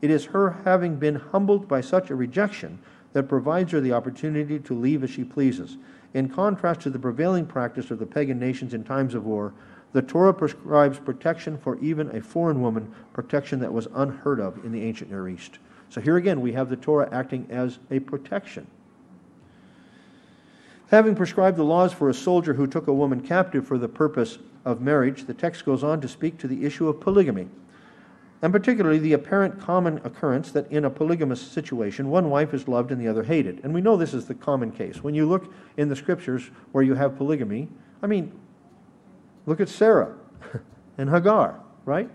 [0.00, 2.78] It is her having been humbled by such a rejection
[3.12, 5.76] that provides her the opportunity to leave as she pleases.
[6.14, 9.52] In contrast to the prevailing practice of the pagan nations in times of war,
[9.92, 14.72] the Torah prescribes protection for even a foreign woman, protection that was unheard of in
[14.72, 15.58] the ancient Near East.
[15.90, 18.66] So here again, we have the Torah acting as a protection.
[20.90, 24.38] Having prescribed the laws for a soldier who took a woman captive for the purpose
[24.64, 27.48] of marriage, the text goes on to speak to the issue of polygamy
[28.42, 32.90] and particularly the apparent common occurrence that in a polygamous situation, one wife is loved
[32.90, 33.60] and the other hated.
[33.62, 35.02] And we know this is the common case.
[35.02, 37.68] When you look in the scriptures where you have polygamy,
[38.02, 38.32] I mean,
[39.46, 40.16] look at Sarah
[40.98, 42.10] and Hagar, right?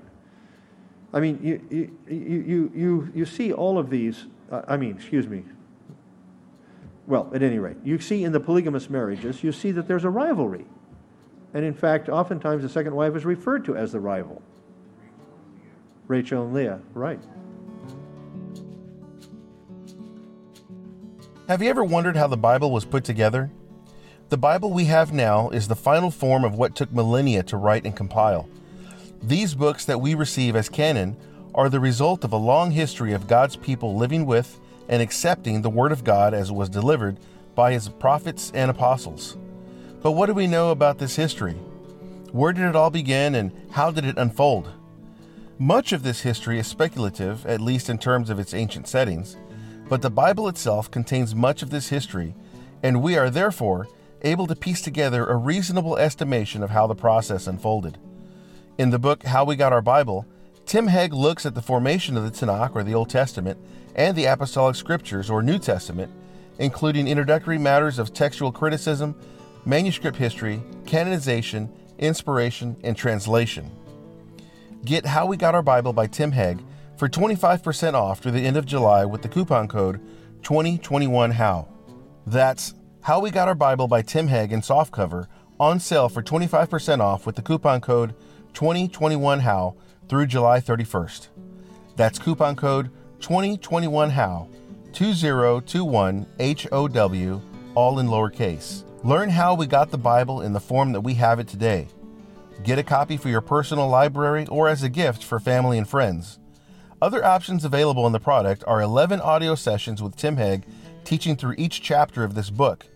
[1.14, 5.28] I mean, you, you, you, you, you see all of these, uh, I mean, excuse
[5.28, 5.46] me.
[7.08, 10.10] Well, at any rate, you see in the polygamous marriages, you see that there's a
[10.10, 10.66] rivalry.
[11.54, 14.42] And in fact, oftentimes the second wife is referred to as the rival.
[16.08, 17.20] Rachel and Leah, right.
[21.48, 23.52] Have you ever wondered how the Bible was put together?
[24.30, 27.86] The Bible we have now is the final form of what took millennia to write
[27.86, 28.50] and compile.
[29.22, 31.18] These books that we receive as canon
[31.56, 35.70] are the result of a long history of God's people living with and accepting the
[35.70, 37.18] Word of God as it was delivered
[37.56, 39.38] by His prophets and apostles.
[40.02, 41.56] But what do we know about this history?
[42.32, 44.70] Where did it all begin and how did it unfold?
[45.60, 49.38] Much of this history is speculative, at least in terms of its ancient settings,
[49.90, 52.36] but the Bible itself contains much of this history,
[52.84, 53.88] and we are therefore
[54.22, 57.98] able to piece together a reasonable estimation of how the process unfolded.
[58.78, 60.28] In the book How We Got Our Bible,
[60.68, 63.58] Tim Hegg looks at the formation of the Tanakh or the Old Testament
[63.96, 66.12] and the Apostolic Scriptures or New Testament,
[66.60, 69.16] including introductory matters of textual criticism,
[69.66, 71.68] manuscript history, canonization,
[71.98, 73.72] inspiration, and translation.
[74.86, 76.64] Get How We Got Our Bible by Tim Hegg
[76.98, 80.02] for 25% off through the end of July with the coupon code
[80.42, 81.68] 2021HOW.
[82.26, 85.28] That's How We Got Our Bible by Tim Hegg in softcover
[85.60, 88.14] on sale for 25% off with the coupon code
[88.54, 89.76] 2021HOW
[90.08, 91.30] through July 31st.
[91.96, 94.48] That's coupon code 2021HOW
[94.92, 97.42] 2021HOW
[97.76, 98.84] all in lowercase.
[99.04, 101.88] Learn how we got the Bible in the form that we have it today.
[102.64, 106.40] Get a copy for your personal library or as a gift for family and friends.
[107.02, 110.64] Other options available in the product are 11 audio sessions with Tim Hegg
[111.04, 112.88] teaching through each chapter of this book.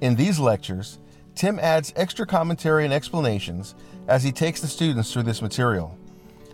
[0.00, 0.98] In these lectures,
[1.34, 3.74] Tim adds extra commentary and explanations
[4.08, 5.96] as he takes the students through this material.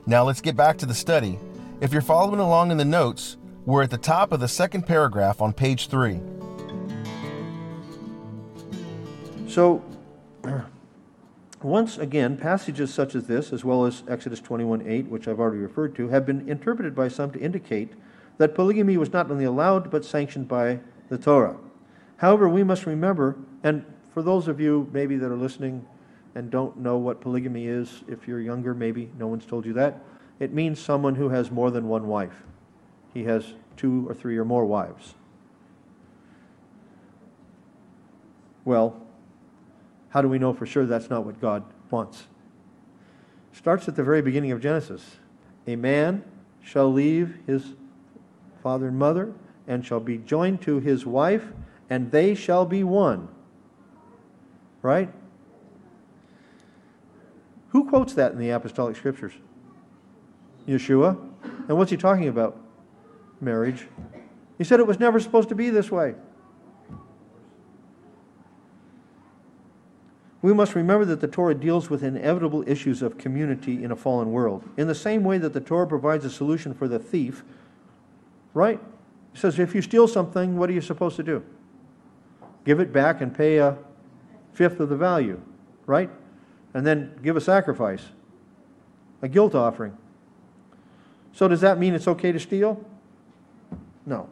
[0.06, 1.38] Now let's get back to the study.
[1.80, 5.40] If you're following along in the notes, we're at the top of the second paragraph
[5.40, 6.20] on page 3.
[9.48, 9.82] So,
[11.62, 15.58] Once again, passages such as this, as well as Exodus 21 8, which I've already
[15.58, 17.92] referred to, have been interpreted by some to indicate
[18.38, 20.80] that polygamy was not only allowed but sanctioned by
[21.10, 21.58] the Torah.
[22.16, 23.84] However, we must remember, and
[24.14, 25.86] for those of you maybe that are listening
[26.34, 30.02] and don't know what polygamy is, if you're younger, maybe no one's told you that,
[30.38, 32.42] it means someone who has more than one wife.
[33.12, 35.14] He has two or three or more wives.
[38.64, 39.00] Well,
[40.10, 42.26] how do we know for sure that's not what God wants?
[43.52, 45.16] Starts at the very beginning of Genesis.
[45.66, 46.24] A man
[46.62, 47.74] shall leave his
[48.62, 49.32] father and mother
[49.66, 51.44] and shall be joined to his wife,
[51.88, 53.28] and they shall be one.
[54.82, 55.12] Right?
[57.68, 59.32] Who quotes that in the apostolic scriptures?
[60.66, 61.18] Yeshua.
[61.68, 62.58] And what's he talking about?
[63.40, 63.86] Marriage.
[64.58, 66.14] He said it was never supposed to be this way.
[70.42, 74.32] We must remember that the Torah deals with inevitable issues of community in a fallen
[74.32, 74.64] world.
[74.76, 77.44] In the same way that the Torah provides a solution for the thief,
[78.54, 78.80] right?
[79.34, 81.44] It says if you steal something, what are you supposed to do?
[82.64, 83.76] Give it back and pay a
[84.52, 85.40] fifth of the value,
[85.86, 86.10] right?
[86.72, 88.06] And then give a sacrifice,
[89.20, 89.96] a guilt offering.
[91.32, 92.82] So does that mean it's okay to steal?
[94.06, 94.28] No.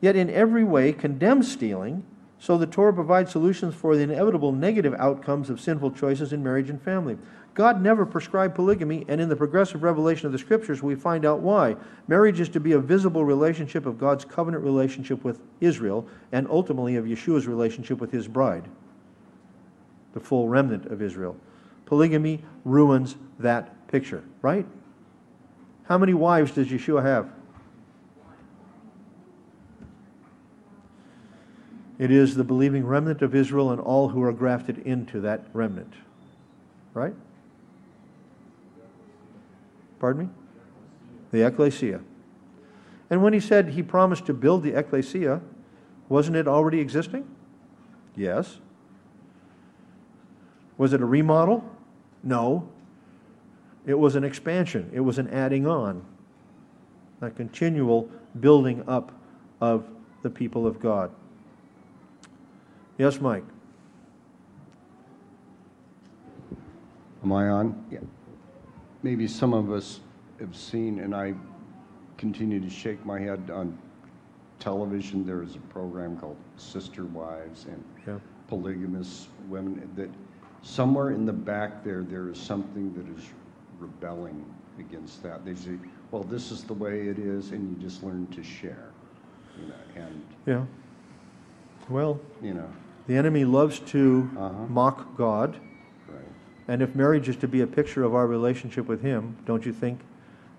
[0.00, 2.04] Yet in every way condemns stealing
[2.44, 6.68] so the Torah provides solutions for the inevitable negative outcomes of sinful choices in marriage
[6.68, 7.16] and family.
[7.54, 11.40] God never prescribed polygamy, and in the progressive revelation of the Scriptures, we find out
[11.40, 11.74] why.
[12.06, 16.96] Marriage is to be a visible relationship of God's covenant relationship with Israel, and ultimately
[16.96, 18.68] of Yeshua's relationship with his bride,
[20.12, 21.38] the full remnant of Israel.
[21.86, 24.66] Polygamy ruins that picture, right?
[25.84, 27.30] How many wives does Yeshua have?
[31.98, 35.94] It is the believing remnant of Israel and all who are grafted into that remnant.
[36.92, 37.14] Right?
[40.00, 40.28] Pardon me?
[41.30, 42.00] The ecclesia.
[43.10, 45.40] And when he said he promised to build the ecclesia,
[46.08, 47.28] wasn't it already existing?
[48.16, 48.58] Yes.
[50.76, 51.64] Was it a remodel?
[52.22, 52.68] No.
[53.86, 56.04] It was an expansion, it was an adding on,
[57.20, 58.08] a continual
[58.40, 59.12] building up
[59.60, 59.84] of
[60.22, 61.10] the people of God.
[62.98, 63.44] Yes, Mike.
[67.22, 67.84] Am I on?
[67.90, 68.00] Yeah.
[69.02, 70.00] Maybe some of us
[70.38, 71.34] have seen, and I
[72.18, 73.76] continue to shake my head on
[74.60, 75.26] television.
[75.26, 78.18] There is a program called Sister Wives and Yeah.
[78.48, 79.90] polygamous women.
[79.96, 80.10] That
[80.62, 83.28] somewhere in the back there, there is something that is
[83.80, 84.44] rebelling
[84.78, 85.44] against that.
[85.44, 85.78] They say,
[86.10, 88.90] "Well, this is the way it is," and you just learn to share.
[89.60, 90.64] You know, and Yeah.
[91.88, 92.68] Well, you know,
[93.06, 94.66] the enemy loves to Uh-huh.
[94.68, 95.56] mock God.
[96.08, 96.20] right?
[96.68, 99.72] And if marriage is to be a picture of our relationship with Him, don't you
[99.72, 100.00] think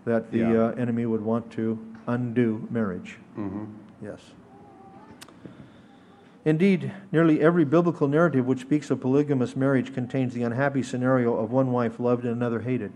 [0.05, 0.63] that the Yeah.
[0.65, 3.17] uh, enemy would want to undo marriage?
[3.37, 3.63] Mm-hmm.
[4.03, 4.19] Yes.
[6.43, 11.51] Indeed, nearly every biblical narrative which speaks of polygamous marriage contains the unhappy scenario of
[11.51, 12.91] one wife loved and another hated.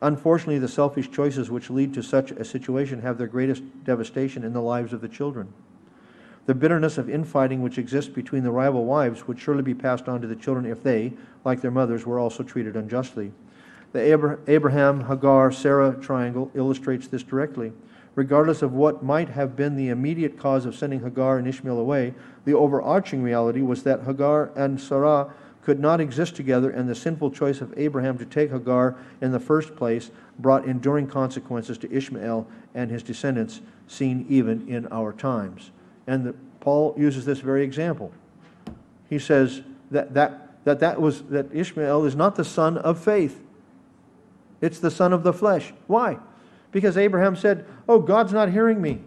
[0.00, 4.54] Unfortunately, the selfish choices which lead to such a situation have their greatest devastation in
[4.54, 5.48] the lives of the children.
[6.50, 10.20] The bitterness of infighting which exists between the rival wives would surely be passed on
[10.20, 11.12] to the children if they,
[11.44, 13.30] like their mothers, were also treated unjustly.
[13.92, 17.72] The Abraham, Hagar, Sarah triangle illustrates this directly.
[18.16, 22.14] Regardless of what might have been the immediate cause of sending Hagar and Ishmael away,
[22.44, 25.32] the overarching reality was that Hagar and Sarah
[25.62, 29.38] could not exist together, and the sinful choice of Abraham to take Hagar in the
[29.38, 32.44] first place brought enduring consequences to Ishmael
[32.74, 35.70] and his descendants, seen even in our times.
[36.10, 38.10] And the, Paul uses this very example.
[39.08, 43.40] He says that, that, that, that, was, that Ishmael is not the son of faith,
[44.60, 45.72] it's the son of the flesh.
[45.86, 46.18] Why?
[46.72, 48.98] Because Abraham said, Oh, God's not hearing me.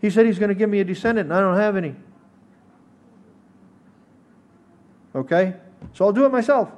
[0.00, 1.94] He said he's going to give me a descendant, and I don't have any.
[5.14, 5.54] Okay?
[5.94, 6.72] So I'll do it myself.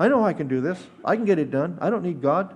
[0.00, 0.84] I know I can do this.
[1.04, 1.78] I can get it done.
[1.80, 2.52] I don't need God.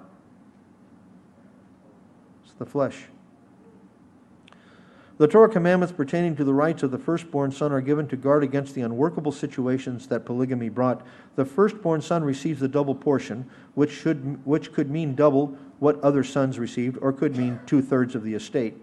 [2.45, 2.97] It's the flesh.
[5.19, 8.45] The Torah commandments pertaining to the rights of the firstborn son are given to guard
[8.45, 11.05] against the unworkable situations that polygamy brought.
[11.35, 16.23] The firstborn son receives the double portion, which, should, which could mean double what other
[16.23, 18.77] sons received, or could mean two thirds of the estate.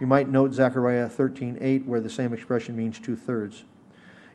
[0.00, 3.64] You might note Zechariah 13:8, where the same expression means two thirds.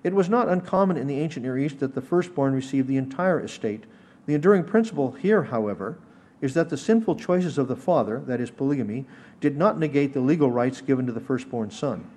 [0.04, 3.40] It was not uncommon in the ancient Near East that the firstborn received the entire
[3.40, 3.86] estate.
[4.26, 6.00] The enduring principle here, however,
[6.42, 9.06] is that the sinful choices of the father, that is, polygamy,
[9.42, 12.10] did not negate the legal rights given to the firstborn son.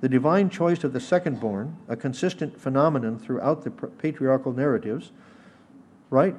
[0.00, 5.12] The divine choice of the second-born, a consistent phenomenon throughout the patriarchal narratives,
[6.10, 6.34] right?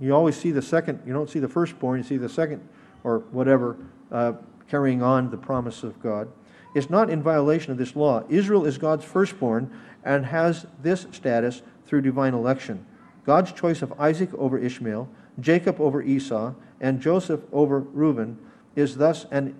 [0.00, 2.66] You always see the second, you don't see the firstborn, you see the second,
[3.04, 3.76] or whatever,
[4.10, 4.32] uh,
[4.68, 6.28] carrying on the promise of God,
[6.74, 8.24] is not in violation of this law.
[8.28, 9.70] Israel is God's firstborn
[10.04, 12.86] and has this status through divine election.
[13.26, 15.08] God's choice of Isaac over Ishmael,
[15.40, 18.38] Jacob over Esau, and Joseph over Reuben
[18.74, 19.54] is thus an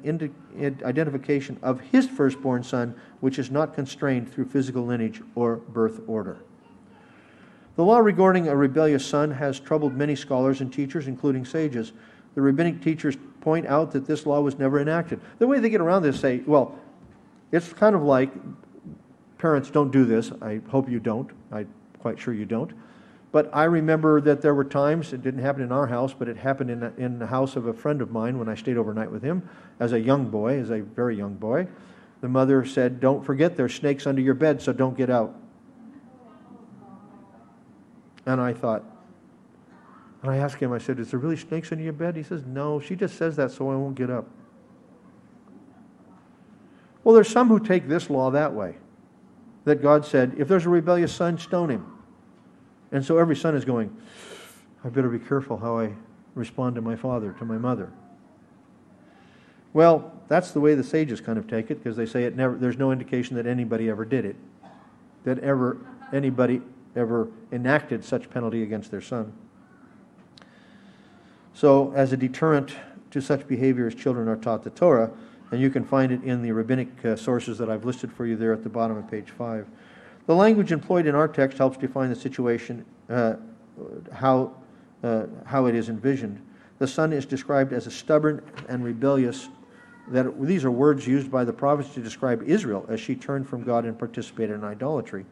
[0.85, 6.39] identification of his firstborn son, which is not constrained through physical lineage or birth order.
[7.77, 11.93] The law regarding a rebellious son has troubled many scholars and teachers, including sages.
[12.35, 15.21] The rabbinic teachers point out that this law was never enacted.
[15.39, 16.79] The way they get around this say, well,
[17.51, 18.31] it's kind of like
[19.39, 20.33] parents don't do this.
[20.41, 21.31] I hope you don't.
[21.51, 21.69] I'm
[21.99, 22.73] quite sure you don't.
[23.33, 26.37] But I remember that there were times, it didn't happen in our house, but it
[26.37, 29.11] happened in, the- in the house of a friend of mine when I stayed overnight
[29.11, 29.49] with him
[29.81, 31.67] as a young boy, as a very young boy.
[32.21, 35.35] The mother said, Don't forget there's snakes under your bed, so don't get out.
[38.27, 38.85] And I thought,
[40.21, 42.15] and I asked him, I said, Is there really snakes under your bed?
[42.15, 44.29] He says, No, she just says that so I won't get up.
[47.03, 48.77] Well, there's some who take this law that way.
[49.65, 51.87] That God said, if there's a rebellious son, stone him.
[52.93, 53.95] And so every son is going,
[54.85, 55.93] I better be careful how I
[56.35, 57.91] respond to my father, to my mother.
[59.73, 62.57] Well, that's the way the sages kind of take it, because they say it never,
[62.57, 64.37] there's no indication that anybody ever did it,
[65.25, 65.79] that ever
[66.13, 66.61] anybody
[66.95, 69.33] ever enacted such penalty against their son.
[71.55, 72.75] So, as a deterrent
[73.11, 75.11] to such behavior as children are taught the Torah,
[75.51, 78.37] and you can find it in the rabbinic uh, sources that I've listed for you
[78.37, 79.67] there at the bottom of page 5.
[80.33, 83.35] The language employed in our text helps define the situation, uh,
[84.11, 84.55] how,
[85.05, 86.41] uh, how it is envisioned.
[86.79, 89.51] The son is described as a stubborn and rebellious,
[90.09, 93.63] that these are words used by the prophets to describe Israel as she turned from
[93.63, 95.27] God and participated in idolatry.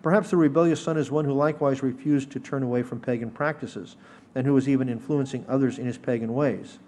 [0.00, 3.96] Perhaps the rebellious son is one who likewise refused to turn away from pagan practices
[4.34, 6.78] and who was even influencing others in his pagan ways.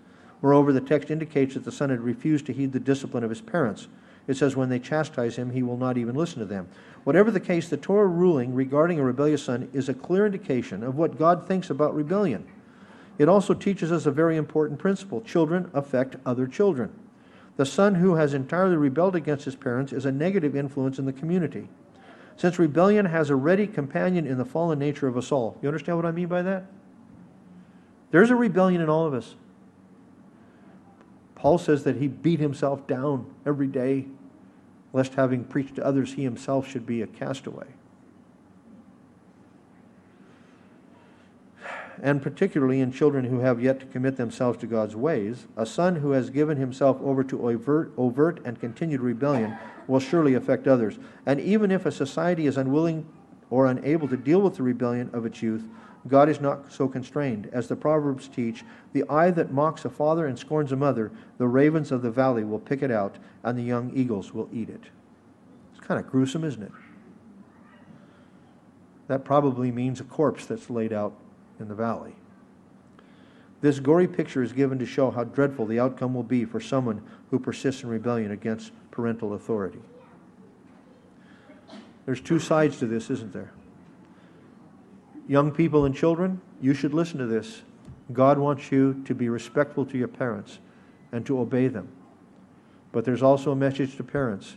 [0.41, 3.43] Moreover, the text indicates that the son had refused to heed the discipline of his
[3.43, 3.89] parents.
[4.29, 6.69] It says, when they chastise him, he will not even listen to them.
[7.05, 10.97] Whatever the case, the Torah ruling regarding a rebellious son is a clear indication of
[10.97, 12.47] what God thinks about rebellion.
[13.17, 16.93] It also teaches us a very important principle children affect other children.
[17.57, 21.13] The son who has entirely rebelled against his parents is a negative influence in the
[21.13, 21.69] community.
[22.37, 25.59] Since rebellion has a ready companion in the fallen nature of us all.
[25.61, 26.67] You understand what I mean by that?
[28.11, 29.35] There's a rebellion in all of us.
[31.35, 34.07] Paul says that he beat himself down every day,
[34.93, 37.67] lest having preached to others, he himself should be a castaway.
[42.01, 45.97] And particularly in children who have yet to commit themselves to God's ways, a son
[45.97, 49.57] who has given himself over to overt, overt and continued rebellion
[49.89, 50.99] will surely affect others.
[51.27, 53.07] And even if a society is unwilling
[53.51, 55.65] or unable to deal with the rebellion of its youth,
[56.07, 57.51] God is not so constrained.
[57.53, 61.49] As the Proverbs teach, the eye that mocks a father and scorns a mother, the
[61.49, 64.85] ravens of the valley will pick it out, and the young eagles will eat it.
[65.73, 66.73] It's kind of gruesome, isn't it?
[69.09, 71.15] That probably means a corpse that's laid out
[71.59, 72.15] in the valley.
[73.61, 77.03] This gory picture is given to show how dreadful the outcome will be for someone
[77.31, 79.81] who persists in rebellion against parental authority.
[82.07, 83.51] There's two sides to this, isn't there?
[85.29, 87.63] Young people and children, you should listen to this.
[88.13, 90.59] God wants you to be respectful to your parents
[91.13, 91.89] and to obey them.
[92.91, 94.57] But there's also a message to parents.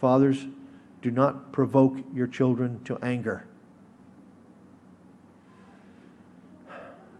[0.00, 0.46] Fathers,
[1.02, 3.46] do not provoke your children to anger.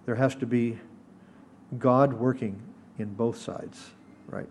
[0.07, 0.79] There has to be
[1.79, 2.63] God working
[2.99, 3.91] in both sides,
[4.29, 4.49] right?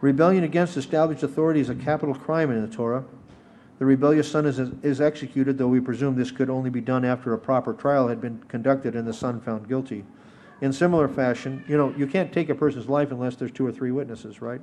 [0.00, 3.04] Rebellion against established authority is a capital crime in the Torah.
[3.80, 7.32] The rebellious son is, is executed, though we presume this could only be done after
[7.32, 10.04] a proper trial had been conducted and the son found guilty.
[10.60, 13.72] In similar fashion, you know, you can't take a person's life unless there's two or
[13.72, 14.60] three witnesses, right?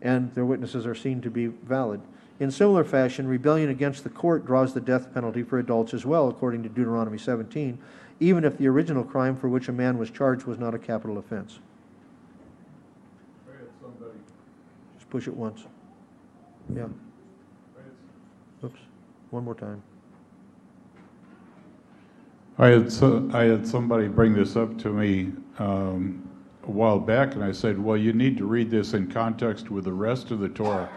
[0.00, 2.00] And their witnesses are seen to be valid.
[2.40, 6.30] In similar fashion, rebellion against the court draws the death penalty for adults as well,
[6.30, 7.78] according to Deuteronomy 17,
[8.18, 11.18] even if the original crime for which a man was charged was not a capital
[11.18, 11.58] offense.
[14.96, 15.66] Just push it once.
[16.74, 16.86] Yeah.
[18.64, 18.78] Oops.
[19.30, 19.82] One more time.
[22.58, 26.28] I had, so, I had somebody bring this up to me um,
[26.64, 29.84] a while back, and I said, well, you need to read this in context with
[29.84, 30.88] the rest of the Torah,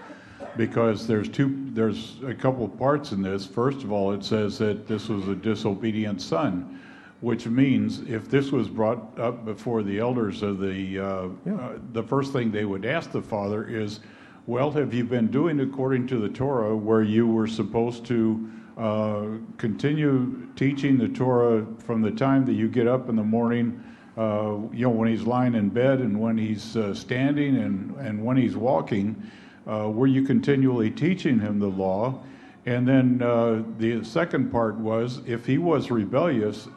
[0.57, 3.45] because there's two, there's a couple of parts in this.
[3.47, 6.81] First of all, it says that this was a disobedient son,
[7.21, 11.55] which means if this was brought up before the elders of the, uh, Yeah.
[11.55, 14.01] uh, the first thing they would ask the father is,
[14.47, 19.25] well, have you been doing according to the Torah where you were supposed to uh,
[19.57, 23.83] continue teaching the Torah from the time that you get up in the morning,
[24.17, 28.23] uh, you know, when he's lying in bed and when he's uh, standing and, and
[28.23, 29.31] when he's walking?
[29.67, 32.21] Uh, were you continually teaching him the law?
[32.67, 36.67] And then uh, the second part was if he was rebellious,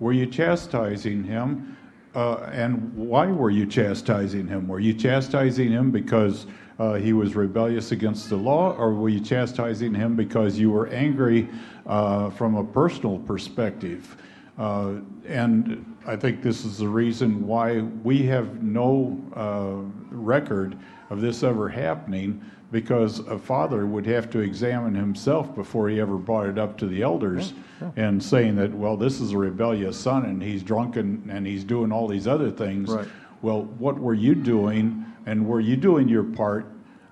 [0.00, 1.76] were you chastising him?
[2.16, 4.66] Uh, and why were you chastising him?
[4.66, 6.46] Were you chastising him because
[6.78, 10.88] uh, he was rebellious against the law, or were you chastising him because you were
[10.88, 11.48] angry
[11.86, 14.16] uh, from a personal perspective?
[14.58, 14.94] Uh,
[15.26, 20.76] and I think this is the reason why we have no uh, record
[21.10, 26.16] of this ever happening because a father would have to examine himself before he ever
[26.16, 27.52] brought it up to the elders
[27.96, 31.92] and saying that, well, this is a rebellious son and he's drunken and he's doing
[31.92, 32.90] all these other things.
[32.90, 33.06] Right.
[33.42, 36.66] Well, what were you doing and were you doing your part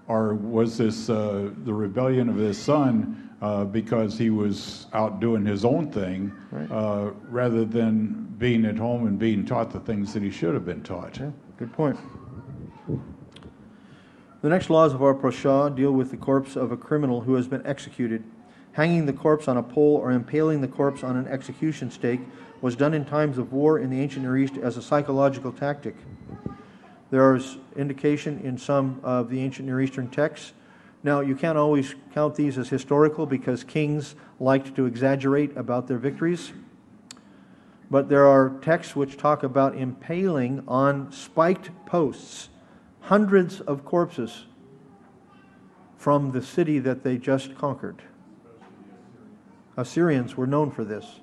[0.08, 5.44] or was this uh, the rebellion of his son uh, because he was out doing
[5.46, 6.70] his own thing Right.
[6.70, 10.64] uh, rather than being at home and being taught the things that he should have
[10.64, 11.18] been taught?
[11.18, 11.96] Yeah, good point.
[14.42, 17.46] The next laws of our parasha deal with the corpse of a criminal who has
[17.46, 18.24] been executed.
[18.72, 22.20] Hanging the corpse on a pole or impaling the corpse on an execution stake
[22.62, 25.94] was done in times of war in the ancient Near East as a psychological tactic.
[27.10, 30.52] There is indication in some of the ancient Near Eastern texts.
[31.02, 35.98] Now, you can't always count these as historical because kings liked to exaggerate about their
[35.98, 36.52] victories.
[37.90, 42.48] But there are texts which talk about impaling on spiked posts
[43.00, 44.44] hundreds of corpses
[45.96, 48.02] from the city that they just conquered.
[49.76, 51.20] Assyrians were known for this.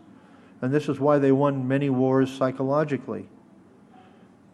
[0.62, 3.30] And this is why they won many wars psychologically.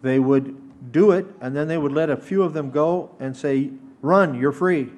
[0.02, 3.36] They would do it, and then they would let a few of them go and
[3.36, 3.72] say,
[4.02, 4.90] Run, you're free.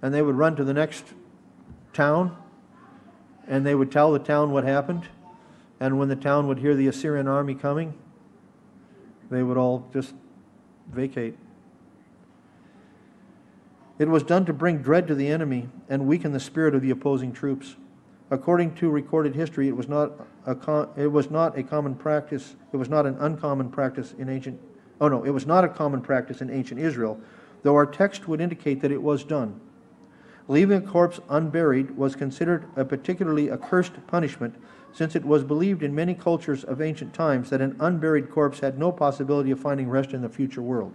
[0.00, 1.04] And they would run to the next
[1.92, 2.36] town,
[3.46, 5.08] and they would tell the town what happened.
[5.78, 7.94] And when the town would hear the Assyrian army coming,
[9.30, 10.14] they would all just
[10.90, 11.36] vacate.
[13.98, 16.90] It was done to bring dread to the enemy and weaken the spirit of the
[16.90, 17.76] opposing troops.
[18.32, 20.12] According to recorded history, it was not
[20.46, 22.56] a it was not a common practice.
[22.72, 24.58] It was not an uncommon practice in ancient.
[25.02, 27.20] Oh no, it was not a common practice in ancient Israel,
[27.62, 29.60] though our text would indicate that it was done.
[30.48, 34.54] Leaving a corpse unburied was considered a particularly accursed punishment,
[34.94, 38.78] since it was believed in many cultures of ancient times that an unburied corpse had
[38.78, 40.94] no possibility of finding rest in the future world.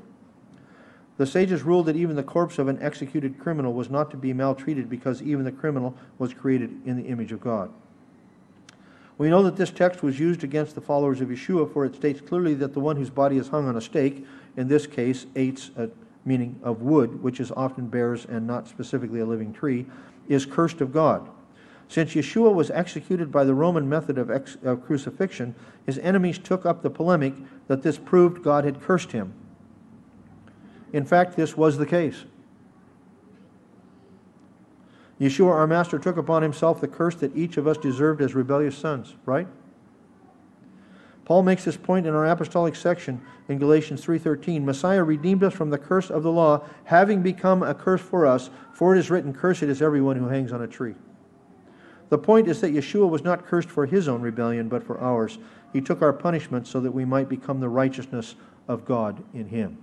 [1.17, 4.33] The sages ruled that even the corpse of an executed criminal was not to be
[4.33, 7.71] maltreated because even the criminal was created in the image of God.
[9.17, 12.21] We know that this text was used against the followers of Yeshua, for it states
[12.21, 15.75] clearly that the one whose body is hung on a stake, in this case, eitz,
[15.75, 15.87] a uh,
[16.23, 19.87] meaning of wood, which is often bears and not specifically a living tree,
[20.27, 21.27] is cursed of God.
[21.87, 25.55] Since Yeshua was executed by the Roman method of, ex- of crucifixion,
[25.85, 27.33] his enemies took up the polemic
[27.67, 29.33] that this proved God had cursed him.
[30.93, 32.25] In fact, this was the case.
[35.19, 38.77] Yeshua, our Master, took upon himself the curse that each of us deserved as rebellious
[38.77, 39.47] sons, right?
[41.25, 43.19] Paul makes this point in our apostolic section
[43.49, 44.63] in Galatians 3:13.
[44.63, 48.49] Messiah redeemed us from the curse of the law, having become a curse for us,
[48.71, 50.95] for it is written, "Cursed is everyone who hangs on a tree."
[52.09, 55.37] The point is that Yeshua was not cursed for his own rebellion, but for ours.
[55.73, 58.35] He took our punishment so that we might become the righteousness
[58.69, 59.79] of God in him.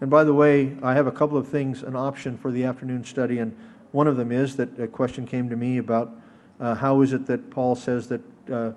[0.00, 3.04] And by the way, I have a couple of things, an option for the afternoon
[3.04, 3.56] study, and
[3.92, 6.12] one of them is that a question came to me about
[6.60, 8.20] uh, how is it that Paul says that
[8.52, 8.72] uh,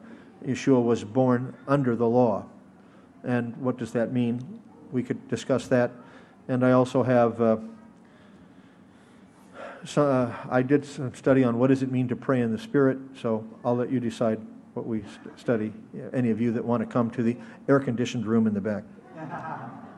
[0.45, 2.45] Yeshua was born under the law,
[3.23, 4.61] and what does that mean?
[4.91, 5.91] We could discuss that.
[6.47, 7.57] And I also have, uh,
[9.85, 12.57] so, uh, I did some study on what does it mean to pray in the
[12.57, 14.39] Spirit, so I'll let you decide
[14.73, 15.73] what we st- study,
[16.13, 17.35] any of you that want to come to the
[17.67, 18.83] air-conditioned room in the back.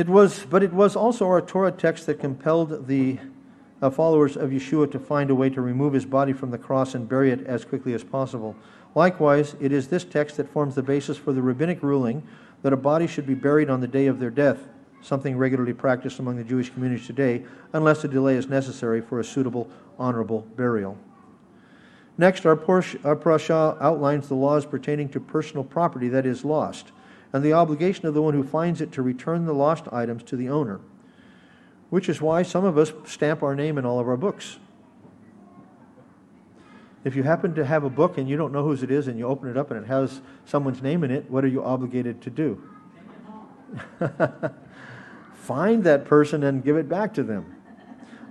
[0.00, 3.18] It was, but it was also our Torah text that compelled the
[3.82, 6.94] uh, followers of Yeshua to find a way to remove his body from the cross
[6.94, 8.56] and bury it as quickly as possible.
[8.94, 12.26] Likewise, it is this text that forms the basis for the rabbinic ruling
[12.62, 14.60] that a body should be buried on the day of their death,
[15.02, 17.44] something regularly practiced among the Jewish community today,
[17.74, 20.96] unless a delay is necessary for a suitable, honorable burial.
[22.16, 26.90] Next, our, Porsh- our parasha outlines the laws pertaining to personal property that is lost,
[27.32, 30.36] and the obligation of the one who finds it to return the lost items to
[30.36, 30.80] the owner,
[31.88, 34.58] which is why some of us stamp our name in all of our books.
[37.02, 39.18] If you happen to have a book and you don't know whose it is and
[39.18, 42.20] you open it up and it has someone's name in it, what are you obligated
[42.22, 42.62] to do?
[45.34, 47.56] Find that person and give it back to them.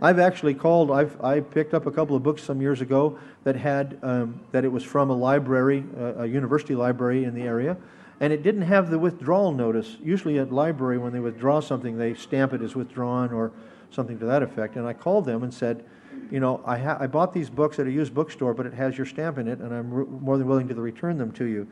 [0.01, 3.55] I've actually called, I've, I picked up a couple of books some years ago that
[3.55, 7.75] had, um, that it was from a library, a university library in the area,
[8.19, 9.97] and it didn't have the withdrawal notice.
[10.03, 13.51] Usually at library, when they withdraw something, they stamp it as withdrawn or
[13.91, 14.75] something to that effect.
[14.75, 15.83] And I called them and said,
[16.29, 18.97] you know, I, ha- I bought these books at a used bookstore, but it has
[18.97, 21.67] your stamp in it, and I'm re- more than willing to return them to you.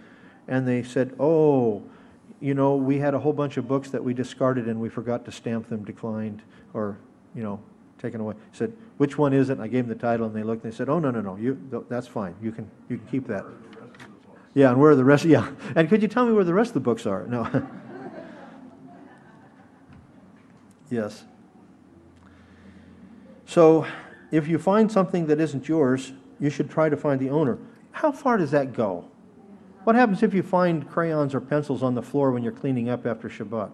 [0.48, 1.84] And they said, oh,
[2.40, 5.26] you know, we had a whole bunch of books that we discarded and we forgot
[5.26, 6.42] to stamp them declined
[6.74, 6.98] or,
[7.36, 7.60] you know,
[8.00, 8.36] taken away.
[8.36, 9.54] I said, which one is it?
[9.54, 11.22] And I gave them the title and they looked and they said, oh, no, no,
[11.22, 12.36] no, you, that's fine.
[12.42, 13.44] You can, you can keep that.
[14.58, 15.24] Yeah, and where are the rest?
[15.24, 15.52] Yeah.
[15.76, 17.28] And could you tell me where the rest of the books are?
[17.28, 17.64] No.
[20.90, 21.26] yes.
[23.46, 23.86] So,
[24.32, 27.60] if you find something that isn't yours, you should try to find the owner.
[27.92, 29.06] How far does that go?
[29.84, 33.06] What happens if you find crayons or pencils on the floor when you're cleaning up
[33.06, 33.70] after Shabbat?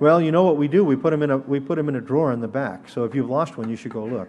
[0.00, 0.84] Well, you know what we do?
[0.84, 2.88] We put them in a we put them in a drawer in the back.
[2.88, 4.28] So if you've lost one, you should go look.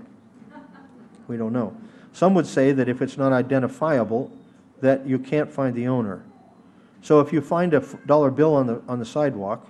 [1.27, 1.75] We don't know.
[2.16, 4.32] Some would say that if it's not identifiable,
[4.80, 6.24] that you can't find the owner.
[7.01, 9.68] So if you find a dollar bill on the on the sidewalk,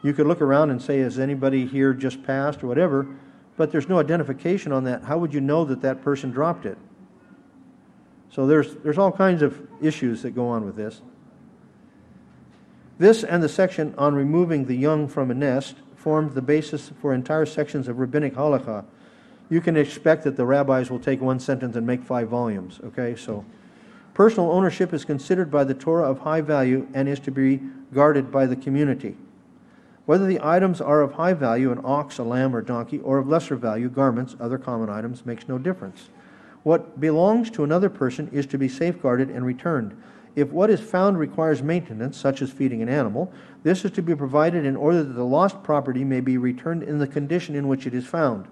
[0.00, 3.08] you could look around and say, Has anybody here just passed or whatever?"
[3.56, 5.02] But there's no identification on that.
[5.02, 6.78] How would you know that that person dropped it?
[8.30, 11.02] So there's there's all kinds of issues that go on with this.
[13.00, 17.12] This and the section on removing the young from a nest formed the basis for
[17.12, 18.84] entire sections of rabbinic halakha
[19.48, 22.80] you can expect that the rabbis will take one sentence and make five volumes.
[22.84, 23.44] Okay, so
[24.14, 27.60] personal ownership is considered by the Torah of high value and is to be
[27.92, 29.16] guarded by the community.
[30.06, 33.28] Whether the items are of high value, an ox, a lamb, or donkey, or of
[33.28, 36.10] lesser value, garments, other common items, makes no difference.
[36.62, 40.00] What belongs to another person is to be safeguarded and returned.
[40.36, 43.32] If what is found requires maintenance, such as feeding an animal,
[43.62, 46.98] this is to be provided in order that the lost property may be returned in
[46.98, 48.46] the condition in which it is found.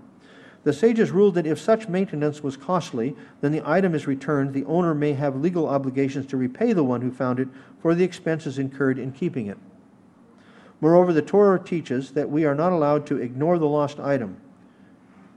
[0.64, 4.54] The sages ruled that if such maintenance was costly, then the item is returned.
[4.54, 7.48] The owner may have legal obligations to repay the one who found it
[7.80, 9.58] for the expenses incurred in keeping it.
[10.80, 14.38] Moreover, the Torah teaches that we are not allowed to ignore the lost item.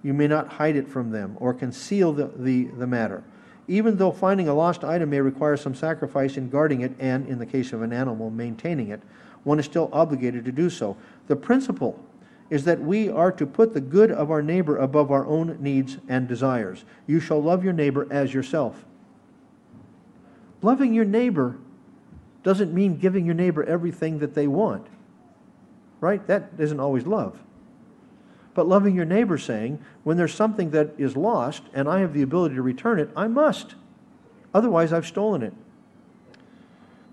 [0.02, 3.24] You may not hide it from them or conceal the, the, the matter.
[3.68, 7.38] Even though finding a lost item may require some sacrifice in guarding it and, in
[7.38, 9.02] the case of an animal, maintaining it,
[9.44, 10.96] one is still obligated to do so.
[11.28, 12.02] The principle
[12.50, 15.98] is that we are to put the good of our neighbor above our own needs
[16.08, 16.86] and desires.
[17.06, 18.86] You shall love your neighbor as yourself.
[20.62, 21.58] Loving your neighbor
[22.44, 24.88] doesn't mean giving your neighbor everything that they want,
[26.00, 26.26] right?
[26.28, 27.42] That isn't always love.
[28.54, 32.24] But loving your neighbor, saying, when there's something that is lost and I have the
[32.24, 33.76] ability to return it, I must.
[34.54, 35.54] Otherwise, I've stolen it.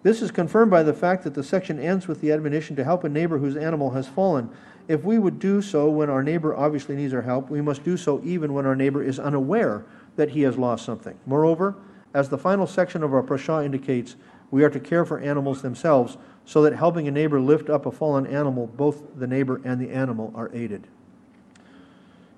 [0.05, 3.05] This is confirmed by the fact that the section ends with the admonition to help
[3.05, 4.51] a neighbor whose animal has fallen.
[4.87, 7.97] If we would do so when our neighbor obviously needs our help, we must do
[7.97, 9.87] so even when our neighbor is unaware
[10.17, 11.19] that he has lost something.
[11.25, 11.75] Moreover,
[12.13, 14.17] as the final section of our parasha indicates,
[14.51, 17.91] we are to care for animals themselves so that helping a neighbor lift up a
[17.91, 20.87] fallen animal, both the neighbor and the animal are aided.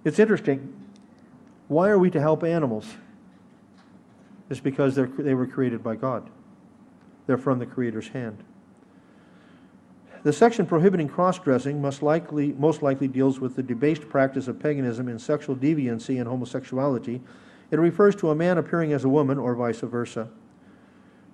[0.05, 0.73] It's interesting.
[1.67, 2.87] Why are we to help animals?
[4.49, 6.31] It's because they were created by God.
[7.27, 8.43] They're from the Creator's hand.
[10.23, 14.59] The section prohibiting cross dressing most likely, most likely deals with the debased practice of
[14.59, 17.21] paganism in sexual deviancy and homosexuality.
[17.71, 20.29] It refers to a man appearing as a woman or vice versa.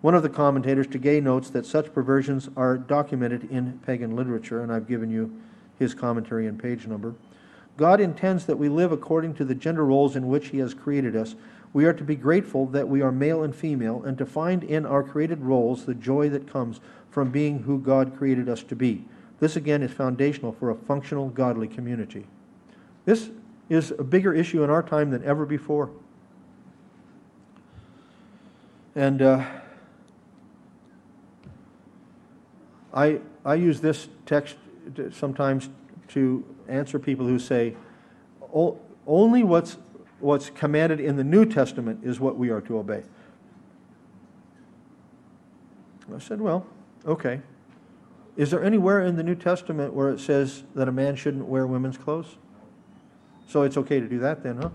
[0.03, 4.72] One of the commentators, Tigay, notes that such perversions are documented in pagan literature, and
[4.72, 5.40] I've given you
[5.78, 7.14] his commentary and page number.
[7.76, 11.16] God intends that we live according to the gender roles in which He has created
[11.16, 11.34] us.
[11.72, 14.84] We are to be grateful that we are male and female, and to find in
[14.84, 19.04] our created roles the joy that comes from being who God created us to be.
[19.40, 22.26] This, again, is foundational for a functional, godly community.
[23.04, 23.30] This
[23.68, 25.90] is a bigger issue in our time than ever before.
[28.94, 29.44] And uh,
[32.92, 34.56] I, I use this text
[35.10, 35.70] sometimes
[36.08, 37.74] to answer people who say,
[39.06, 39.78] only what's,
[40.22, 43.02] what's commanded in the New Testament is what we are to obey.
[46.14, 46.66] I said, well,
[47.04, 47.40] Okay.
[48.36, 51.66] Is there anywhere in the New Testament where it says that a man shouldn't wear
[51.66, 52.36] women's clothes?
[53.48, 54.70] So it's okay to do that then, huh?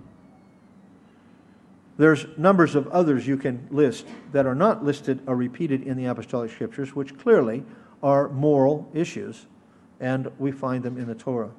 [1.97, 6.05] There's numbers of others you can list that are not listed or repeated in the
[6.05, 7.63] apostolic scriptures, which clearly
[8.03, 9.47] are moral issues,
[9.99, 11.49] and we find them in the Torah.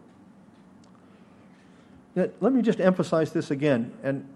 [2.40, 4.28] Let me just emphasize this again, and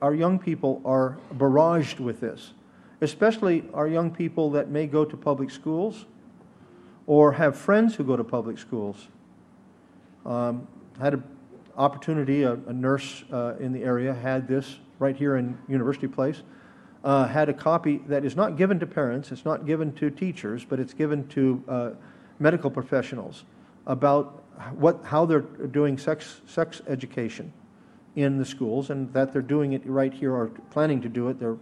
[0.00, 2.52] our young people are barraged with this
[3.00, 6.06] especially our young people that may go to public schools
[7.06, 9.08] or have friends who go to public schools.
[10.24, 10.66] Um,
[10.98, 11.24] had an
[11.76, 16.42] opportunity, a, a nurse uh, in the area had this right here in University Place,
[17.04, 20.64] uh, had a copy that is not given to parents, it's not given to teachers,
[20.64, 21.90] but it's given to uh,
[22.38, 23.44] medical professionals
[23.86, 27.52] about what, how they're doing sex, sex education
[28.14, 31.38] in the schools and that they're doing it right here or planning to do it.
[31.38, 31.58] They're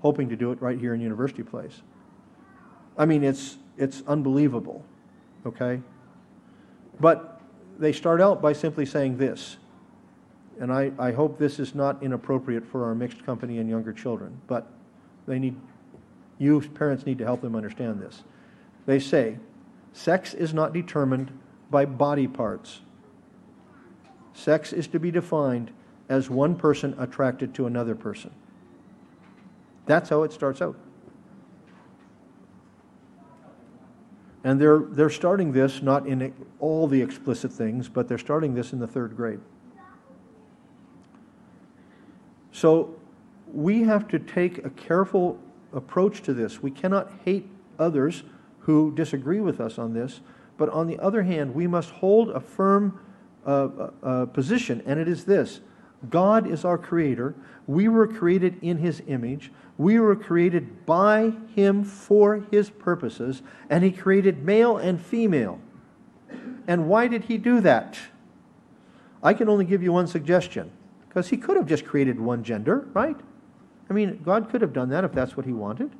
[0.00, 1.82] hoping to do it right here in University Place.
[2.96, 4.84] I mean, it's, it's unbelievable,
[5.46, 5.80] okay?
[7.00, 7.40] But
[7.78, 9.56] they start out by simply saying this,
[10.60, 14.40] and I, I hope this is not inappropriate for our mixed company and younger children,
[14.46, 14.70] but
[15.26, 15.56] they need,
[16.38, 18.22] you parents need to help them understand this.
[18.86, 19.38] They say,
[19.92, 21.36] sex is not determined
[21.70, 22.80] by body parts.
[24.32, 25.70] Sex is to be defined
[26.08, 28.30] as one person attracted to another person.
[29.86, 30.76] That's how it starts out.
[34.42, 38.72] And they're, they're starting this not in all the explicit things, but they're starting this
[38.72, 39.40] in the third grade.
[42.52, 42.94] So
[43.52, 45.38] we have to take a careful
[45.72, 46.62] approach to this.
[46.62, 47.48] We cannot hate
[47.78, 48.22] others
[48.60, 50.20] who disagree with us on this,
[50.56, 53.00] but on the other hand, we must hold a firm
[53.46, 55.60] uh, uh, uh position, and it is this
[56.08, 57.34] God is our creator.
[57.66, 59.52] We were created in his image.
[59.76, 65.58] We were created by him for his purposes, and he created male and female.
[66.66, 67.98] And why did he do that?
[69.22, 70.70] I can only give you one suggestion,
[71.08, 73.16] because he could have just created one gender, right?
[73.88, 75.90] I mean, God could have done that if that's what he wanted.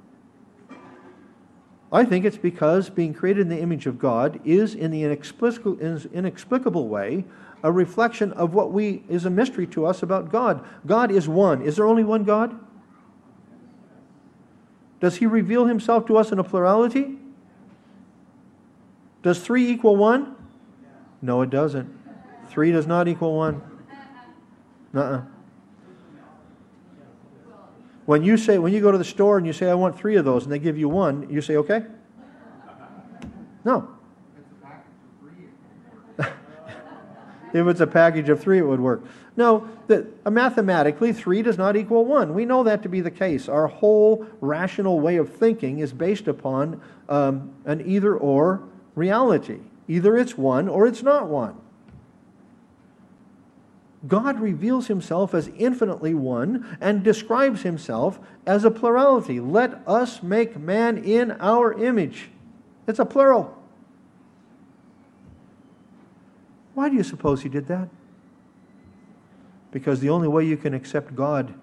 [1.94, 6.88] I think it's because being created in the image of God is, in the inexplicable,
[6.88, 7.24] way,
[7.62, 10.66] a reflection of what we is a mystery to us about God.
[10.86, 11.62] God is one.
[11.62, 12.58] Is there only one God?
[14.98, 17.16] Does he reveal himself to us in a plurality?
[19.22, 20.34] Does three equal one?
[21.22, 21.96] No, it doesn't.
[22.48, 23.62] Three does not equal one.
[24.92, 25.22] Uh-uh.
[28.06, 30.16] When you say when you go to the store and you say I want three
[30.16, 31.84] of those and they give you one, you say okay?
[33.64, 33.88] No.
[37.54, 39.04] If it's a package of three, it would work.
[39.36, 42.34] No, the, uh, mathematically, three does not equal one.
[42.34, 43.48] We know that to be the case.
[43.48, 48.62] Our whole rational way of thinking is based upon um, an either or
[48.94, 49.60] reality.
[49.88, 51.56] Either it's one or it's not one.
[54.06, 59.40] God reveals himself as infinitely one and describes himself as a plurality.
[59.40, 62.28] Let us make man in our image.
[62.86, 63.56] It's a plural.
[66.74, 67.88] Why do you suppose he did that?
[69.70, 71.54] Because the only way you can accept God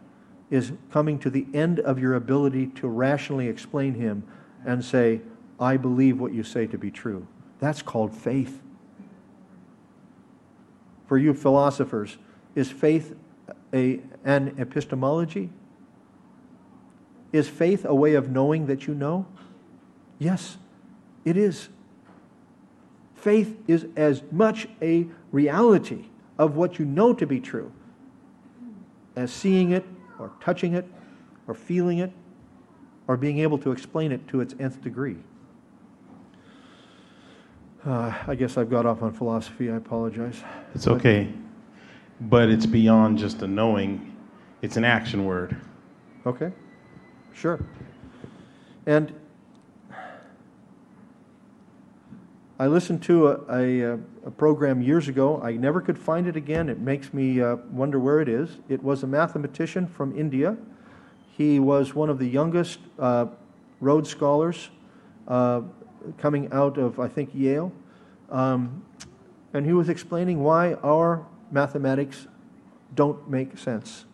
[0.50, 4.24] is coming to the end of your ability to rationally explain him
[4.66, 5.22] and say,
[5.60, 7.28] I believe what you say to be true.
[7.60, 8.62] That's called faith.
[11.08, 12.18] For you philosophers,
[12.56, 13.16] is faith
[13.74, 15.50] a, an epistemology?
[17.32, 19.26] Is faith a way of knowing that you know?
[20.20, 20.58] Yes,
[21.24, 21.70] it is.
[23.16, 26.06] Faith is as much a reality
[26.38, 27.72] of what you know to be true
[29.16, 29.86] as seeing it
[30.20, 30.86] or touching it
[31.48, 32.12] or feeling it
[33.08, 35.18] or being able to explain it to its nth degree.
[37.86, 39.72] Uh, I guess I've got off on philosophy.
[39.72, 40.42] I apologize.
[40.76, 41.32] It's okay.
[42.30, 44.16] It's beyond just a knowing,
[44.62, 45.58] it's an action word.
[46.26, 46.52] Okay,
[47.34, 47.64] sure.
[48.86, 49.14] And
[52.60, 53.94] I listened to a, a,
[54.26, 55.42] a, program years ago.
[55.42, 56.70] I never could find it again.
[56.70, 58.60] It makes me uh, wonder where it is.
[58.70, 60.56] It was a mathematician from India.
[61.36, 63.28] He was one of the youngest uh,
[63.80, 64.70] Rhodes Scholars
[65.28, 65.62] uh,
[66.20, 67.72] coming out of, I think, Yale.
[68.30, 68.86] Um,
[69.54, 72.28] and he was explaining why our mathematics
[72.96, 74.06] don't make sense.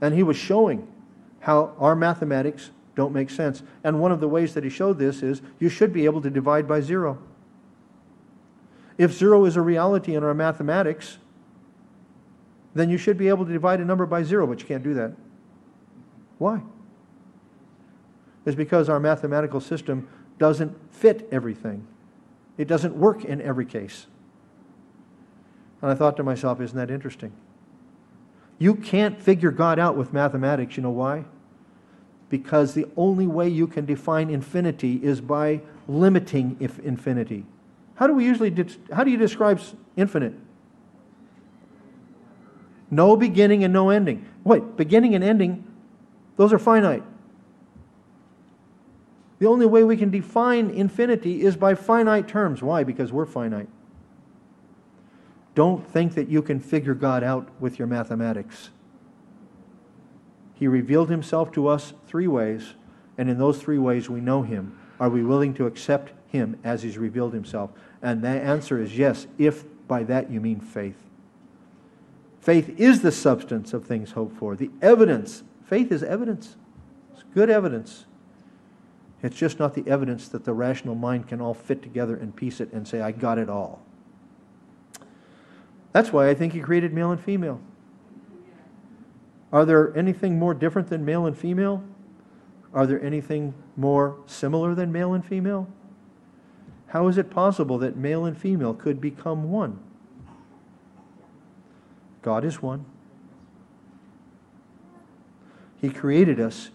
[0.00, 0.86] And he was showing
[1.40, 3.62] how our mathematics don't make sense.
[3.84, 6.30] And one of the ways that he showed this is you should be able to
[6.30, 7.18] divide by zero.
[8.98, 11.18] If zero is a reality in our mathematics,
[12.74, 14.94] then you should be able to divide a number by zero, but you can't do
[14.94, 15.12] that.
[16.38, 16.60] Why?
[18.44, 20.08] It's because our mathematical system
[20.38, 21.86] doesn't fit everything.
[22.56, 24.06] It doesn't work in every case.
[25.82, 27.32] And I thought to myself, isn't that interesting?
[28.58, 30.76] You can't figure God out with mathematics.
[30.76, 31.24] You know why?
[32.30, 37.44] because the only way you can define infinity is by limiting infinity.
[37.96, 38.54] How do we usually
[38.90, 39.60] how do you describe
[39.96, 40.32] infinite?
[42.90, 44.26] No beginning and no ending.
[44.42, 45.64] Wait, beginning and ending,
[46.36, 47.02] those are finite.
[49.38, 52.62] The only way we can define infinity is by finite terms.
[52.62, 52.84] Why?
[52.84, 53.68] Because we're finite.
[55.54, 58.70] Don't think that you can figure God out with your mathematics.
[60.54, 62.74] He revealed himself to us three ways,
[63.18, 64.78] and in those three ways we know him.
[64.98, 67.70] Are we willing to accept him as he's revealed himself?
[68.02, 70.96] And the answer is yes, if by that you mean faith.
[72.40, 75.42] Faith is the substance of things hoped for, the evidence.
[75.64, 76.56] Faith is evidence,
[77.12, 78.06] it's good evidence.
[79.22, 82.58] It's just not the evidence that the rational mind can all fit together and piece
[82.58, 83.82] it and say, I got it all.
[85.92, 87.60] That's why I think he created male and female.
[89.52, 91.82] Are there anything more different than male and female?
[92.72, 95.68] Are there anything more similar than male and female?
[96.88, 99.80] How is it possible that male and female could become one?
[102.22, 102.84] God is one.
[105.80, 106.70] He created us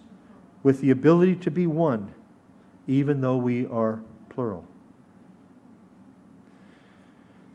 [0.64, 2.14] with the ability to be one,
[2.88, 4.66] even though we are plural.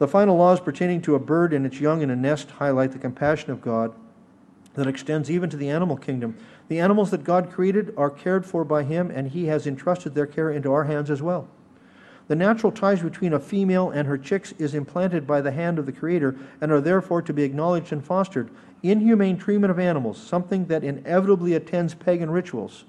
[0.00, 2.98] The final laws pertaining to a bird and its young in a nest highlight the
[2.98, 3.92] compassion of God
[4.72, 6.38] that extends even to the animal kingdom.
[6.68, 10.26] The animals that God created are cared for by Him, and He has entrusted their
[10.26, 11.48] care into our hands as well.
[12.28, 15.84] The natural ties between a female and her chicks is implanted by the hand of
[15.84, 18.48] the Creator and are therefore to be acknowledged and fostered.
[18.82, 22.86] Inhumane treatment of animals, something that inevitably attends pagan rituals,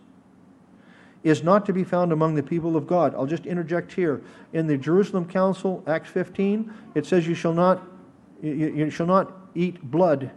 [1.24, 3.14] is not to be found among the people of God.
[3.16, 4.22] I'll just interject here.
[4.54, 7.84] In the Jerusalem Council, Acts 15, it says, You shall not,
[8.42, 10.32] you, you shall not eat blood.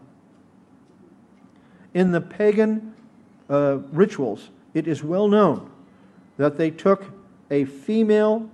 [1.95, 2.95] In the pagan
[3.49, 5.71] uh, rituals, it is well known
[6.37, 7.05] that they took
[7.51, 8.51] a female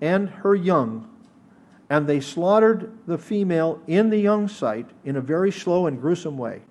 [0.00, 1.08] and her young
[1.88, 6.38] and they slaughtered the female in the young sight in a very slow and gruesome
[6.38, 6.62] way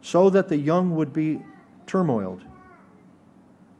[0.00, 1.40] so that the young would be
[1.86, 2.42] turmoiled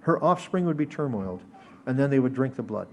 [0.08, 1.42] her offspring would be turmoiled,
[1.84, 2.88] and then they would drink the blood.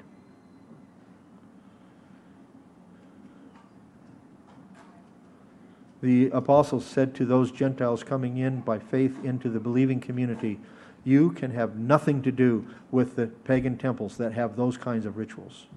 [6.01, 10.59] The apostles said to those Gentiles coming in by faith into the believing community,
[11.05, 15.15] You can have nothing to do with the pagan temples that have those kinds of
[15.15, 15.67] rituals.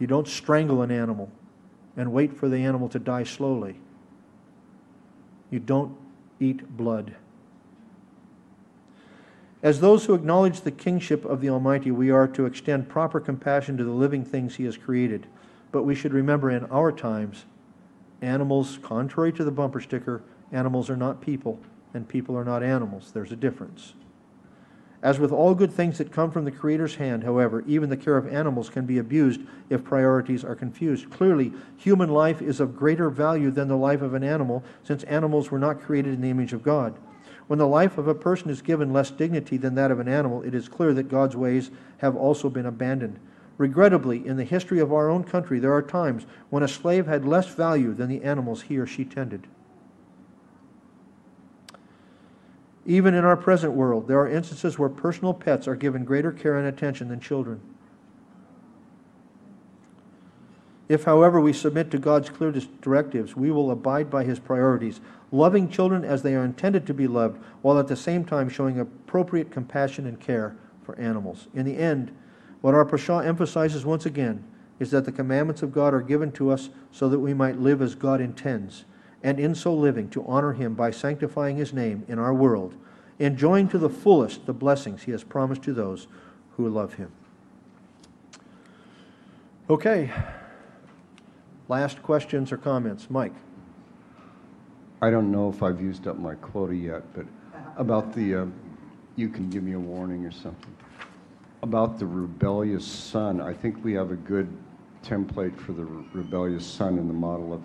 [0.00, 1.30] You don't strangle an animal
[1.96, 3.76] and wait for the animal to die slowly.
[5.48, 5.96] You don't
[6.40, 7.14] eat blood.
[9.62, 13.76] As those who acknowledge the kingship of the Almighty, we are to extend proper compassion
[13.76, 15.26] to the living things He has created.
[15.70, 17.44] But we should remember in our times,
[18.22, 21.60] animals, contrary to the bumper sticker, animals are not people,
[21.92, 23.10] and people are not animals.
[23.12, 23.92] There's a difference.
[25.02, 28.16] As with all good things that come from the Creator's hand, however, even the care
[28.16, 29.40] of animals can be abused
[29.70, 31.10] if priorities are confused.
[31.10, 35.50] Clearly, human life is of greater value than the life of an animal, since animals
[35.50, 36.94] were not created in the image of God.
[37.50, 40.40] When the life of a person is given less dignity than that of an animal,
[40.42, 43.18] it is clear that God's ways have also been abandoned.
[43.58, 47.24] Regrettably, in the history of our own country, there are times when a slave had
[47.24, 49.48] less value than the animals he or she tended.
[52.86, 56.56] Even in our present world, there are instances where personal pets are given greater care
[56.56, 57.60] and attention than children.
[60.90, 65.68] If, however, we submit to God's clear directives, we will abide by his priorities, loving
[65.68, 69.52] children as they are intended to be loved, while at the same time showing appropriate
[69.52, 71.46] compassion and care for animals.
[71.54, 72.10] In the end,
[72.60, 74.42] what our parasha emphasizes once again
[74.80, 77.80] is that the commandments of God are given to us so that we might live
[77.80, 78.84] as God intends,
[79.22, 82.74] and in so living to honor him by sanctifying his name in our world,
[83.20, 86.08] enjoying to the fullest the blessings he has promised to those
[86.56, 87.12] who love him.
[89.68, 90.10] Okay.
[91.70, 93.08] Last questions or comments?
[93.10, 93.32] Mike.
[95.00, 97.26] I don't know if I've used up my quota yet, but
[97.76, 98.46] about the, uh,
[99.14, 100.76] you can give me a warning or something.
[101.62, 104.52] About the rebellious son, I think we have a good
[105.04, 107.62] template for the rebellious son in the model of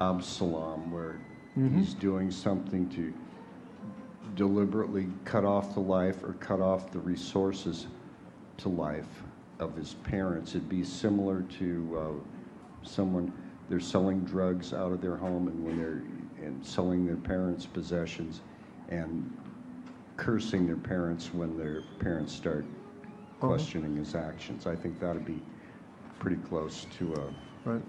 [0.00, 1.20] Absalom, where
[1.58, 1.78] mm-hmm.
[1.78, 3.12] he's doing something to
[4.34, 7.86] deliberately cut off the life or cut off the resources
[8.56, 9.22] to life
[9.58, 10.52] of his parents.
[10.52, 12.39] It'd be similar to uh,
[12.82, 13.32] someone
[13.68, 16.02] they're selling drugs out of their home and when they're
[16.44, 18.40] and selling their parents' possessions
[18.88, 19.36] and
[20.16, 23.46] cursing their parents when their parents start uh-huh.
[23.46, 24.66] questioning his actions.
[24.66, 25.40] I think that'd be
[26.18, 27.82] pretty close to a right.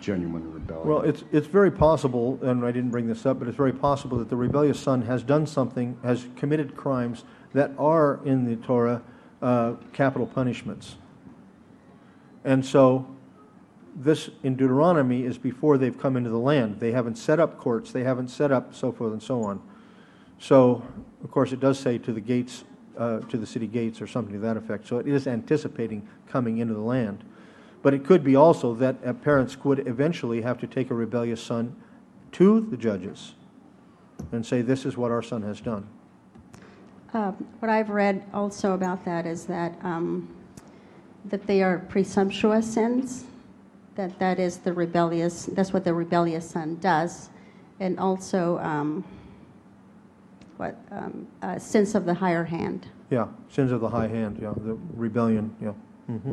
[0.00, 0.88] genuine rebellion.
[0.88, 4.18] Well, it's it's very possible, and I didn't bring this up, but it's very possible
[4.18, 7.24] that the rebellious son has done something, has committed crimes
[7.54, 9.02] that are in the Torah
[9.40, 10.96] uh, capital punishments,
[12.44, 13.06] and so
[14.02, 16.80] this in Deuteronomy is before they've come into the land.
[16.80, 19.60] They haven't set up courts, they haven't set up so forth and so on.
[20.38, 20.82] So,
[21.22, 22.64] of course, it does say to the gates,
[22.96, 24.88] uh, to the city gates or something to that effect.
[24.88, 27.24] So it is anticipating coming into the land.
[27.82, 31.42] But it could be also that uh, parents would eventually have to take a rebellious
[31.42, 31.76] son
[32.32, 33.34] to the judges
[34.32, 35.86] and say, This is what our son has done.
[37.12, 40.28] Uh, what I've read also about that is that um,
[41.26, 43.24] that they are presumptuous sins.
[44.00, 45.44] That that is the rebellious.
[45.52, 47.28] That's what the rebellious son does,
[47.80, 49.04] and also um,
[50.56, 52.88] what um, uh, sins of the higher hand.
[53.10, 55.72] Yeah, sins of the high hand, yeah, the rebellion, yeah.
[56.10, 56.32] Mm-hmm.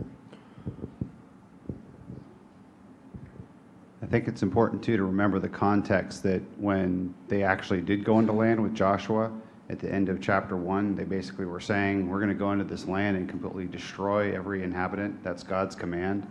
[4.01, 8.19] I think it's important too to remember the context that when they actually did go
[8.19, 9.29] into land with Joshua
[9.67, 12.63] at the end of chapter one, they basically were saying, We're going to go into
[12.63, 15.21] this land and completely destroy every inhabitant.
[15.21, 16.25] That's God's command.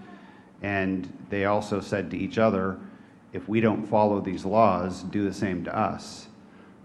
[0.63, 2.79] And they also said to each other,
[3.33, 6.29] If we don't follow these laws, do the same to us.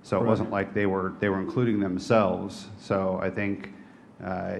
[0.03, 2.67] So it wasn't like they were they were including themselves.
[2.79, 3.73] So I think
[4.23, 4.57] uh,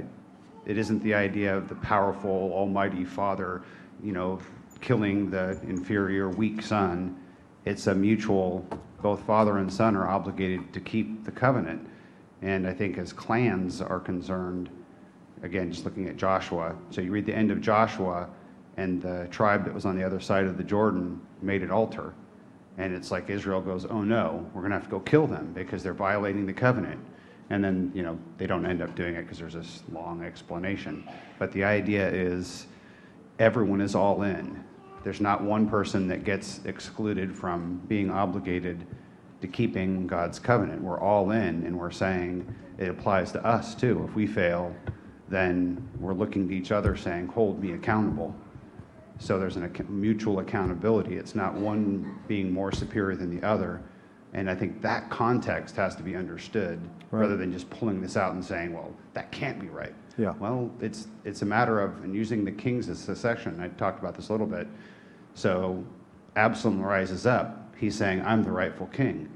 [0.65, 3.63] it isn't the idea of the powerful Almighty Father,
[4.03, 4.39] you know,
[4.81, 7.17] killing the inferior, weak son.
[7.65, 8.65] It's a mutual.
[9.01, 11.87] Both father and son are obligated to keep the covenant.
[12.43, 14.69] And I think as clans are concerned,
[15.41, 16.75] again, just looking at Joshua.
[16.91, 18.29] So you read the end of Joshua,
[18.77, 22.13] and the tribe that was on the other side of the Jordan made an altar.
[22.77, 25.51] And it's like Israel goes, oh no, we're going to have to go kill them
[25.53, 26.99] because they're violating the covenant.
[27.49, 31.07] And then, you know, they don't end up doing it because there's this long explanation.
[31.37, 32.67] But the idea is
[33.39, 34.63] everyone is all in.
[35.03, 38.85] There's not one person that gets excluded from being obligated
[39.41, 40.81] to keeping God's covenant.
[40.81, 44.05] We're all in, and we're saying it applies to us too.
[44.07, 44.73] If we fail,
[45.27, 48.35] then we're looking to each other saying, hold me accountable.
[49.21, 51.15] So there's a ac- mutual accountability.
[51.15, 53.79] It's not one being more superior than the other.
[54.33, 56.79] And I think that context has to be understood
[57.11, 57.21] Right.
[57.21, 59.93] rather than just pulling this out and saying, well, that can't be right.
[60.17, 60.33] Yeah.
[60.39, 64.15] Well, it's, it's a matter of, and using the kings as succession, I talked about
[64.15, 64.67] this a little bit.
[65.35, 65.83] So
[66.35, 67.75] Absalom rises up.
[67.77, 69.29] He's saying, I'm the rightful king.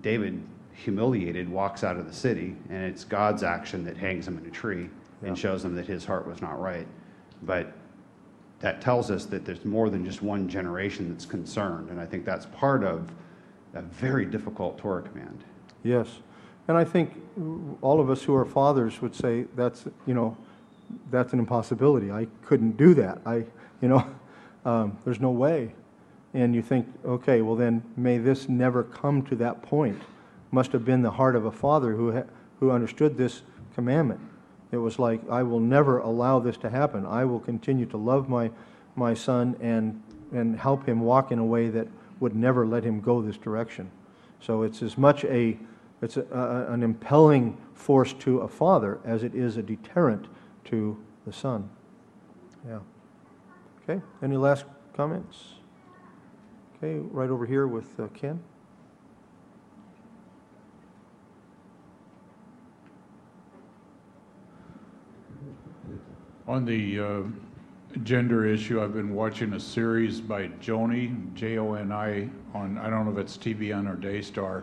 [0.00, 0.42] David,
[0.74, 4.50] humiliated, walks out of the city, and it's God's action that hangs him in a
[4.50, 4.88] tree
[5.22, 5.28] Yeah.
[5.28, 6.86] and shows him that his heart was not right.
[7.42, 7.72] But
[8.64, 12.24] that tells us that there's more than just one generation that's concerned, and I think
[12.24, 13.12] that's part of
[13.74, 15.44] a very difficult Torah command.
[15.82, 16.08] Yes.
[16.66, 17.12] And I think
[17.82, 20.34] all of us who are fathers would say that's, you know,
[21.10, 22.10] that's an impossibility.
[22.10, 23.18] I couldn't do that.
[23.26, 23.44] I,
[23.82, 24.06] you know,
[24.64, 25.74] um, there's no way.
[26.32, 30.00] And you think, okay, well then may this never come to that point.
[30.52, 33.42] Must have been the heart of a father who, ha- who understood this
[33.74, 34.20] commandment.
[34.74, 37.06] It was like, I will never allow this to happen.
[37.06, 38.50] I will continue to love my,
[38.96, 40.02] my son and,
[40.32, 41.86] and help him walk in a way that
[42.18, 43.88] would never let him go this direction.
[44.40, 45.56] So it's as much a,
[46.02, 50.26] it's a, a, an impelling force to a father as it is a deterrent
[50.64, 51.70] to the son.
[52.66, 52.80] Yeah.
[53.82, 54.64] Okay, any last
[54.96, 55.36] comments?
[56.76, 58.42] Okay, right over here with uh, Ken.
[66.46, 67.22] On the uh,
[68.02, 73.16] gender issue, I've been watching a series by Joni, J-O-N-I, on, I don't know if
[73.18, 74.62] it's TBN or Daystar,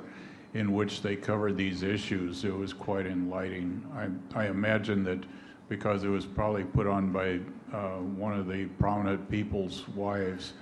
[0.53, 2.43] in which they covered these issues.
[2.45, 3.83] It was quite enlightening.
[3.95, 5.23] I, I imagine that
[5.69, 7.39] because it was probably put on by
[7.73, 10.53] uh, one of the prominent people's wives,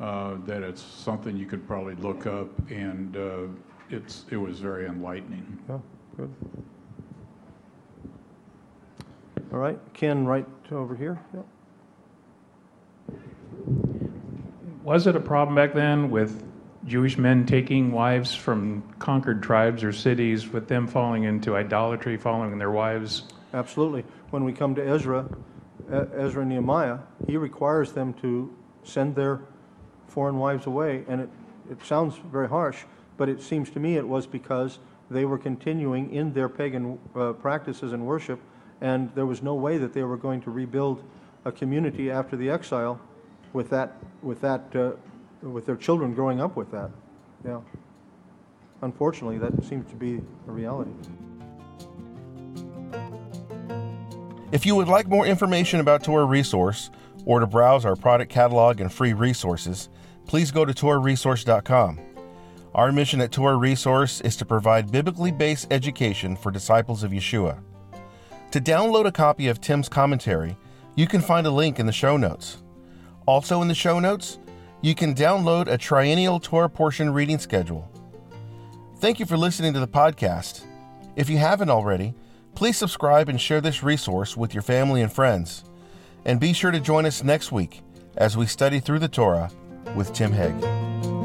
[0.00, 3.42] uh, that it's something you could probably look up, and uh,
[3.88, 5.58] it's, it was very enlightening.
[5.68, 5.78] Yeah,
[6.16, 6.34] good.
[9.52, 11.20] All right, Ken, right over here.
[11.32, 11.46] Yep.
[14.82, 16.44] Was it a problem back then with
[16.84, 22.58] Jewish men taking wives from conquered tribes or cities, with them falling into idolatry, following
[22.58, 23.24] their wives?
[23.52, 24.04] Absolutely.
[24.30, 25.28] When we come to Ezra,
[25.90, 28.54] Ezra and Nehemiah, he requires them to
[28.84, 29.40] send their
[30.08, 31.04] foreign wives away.
[31.08, 31.28] And it,
[31.70, 32.84] it sounds very harsh,
[33.16, 34.78] but it seems to me it was because
[35.10, 38.40] they were continuing in their pagan uh, practices and worship,
[38.80, 41.02] and there was no way that they were going to rebuild
[41.44, 43.00] a community after the exile
[43.52, 44.92] with that, with that, uh,
[45.42, 46.90] with their children growing up with that.
[47.44, 47.60] Yeah.
[48.82, 50.90] Unfortunately, that seems to be a reality.
[54.52, 56.90] If you would like more information about Torah Resource
[57.24, 59.88] or to browse our product catalog and free resources,
[60.26, 62.00] please go to TorahResource.com.
[62.74, 67.60] Our mission at Torah Resource is to provide biblically based education for disciples of Yeshua.
[68.56, 70.56] To download a copy of Tim's commentary,
[70.94, 72.62] you can find a link in the show notes.
[73.26, 74.38] Also, in the show notes,
[74.80, 77.86] you can download a triennial Torah portion reading schedule.
[78.96, 80.64] Thank you for listening to the podcast.
[81.16, 82.14] If you haven't already,
[82.54, 85.62] please subscribe and share this resource with your family and friends.
[86.24, 87.82] And be sure to join us next week
[88.16, 89.50] as we study through the Torah
[89.94, 91.15] with Tim Hegg.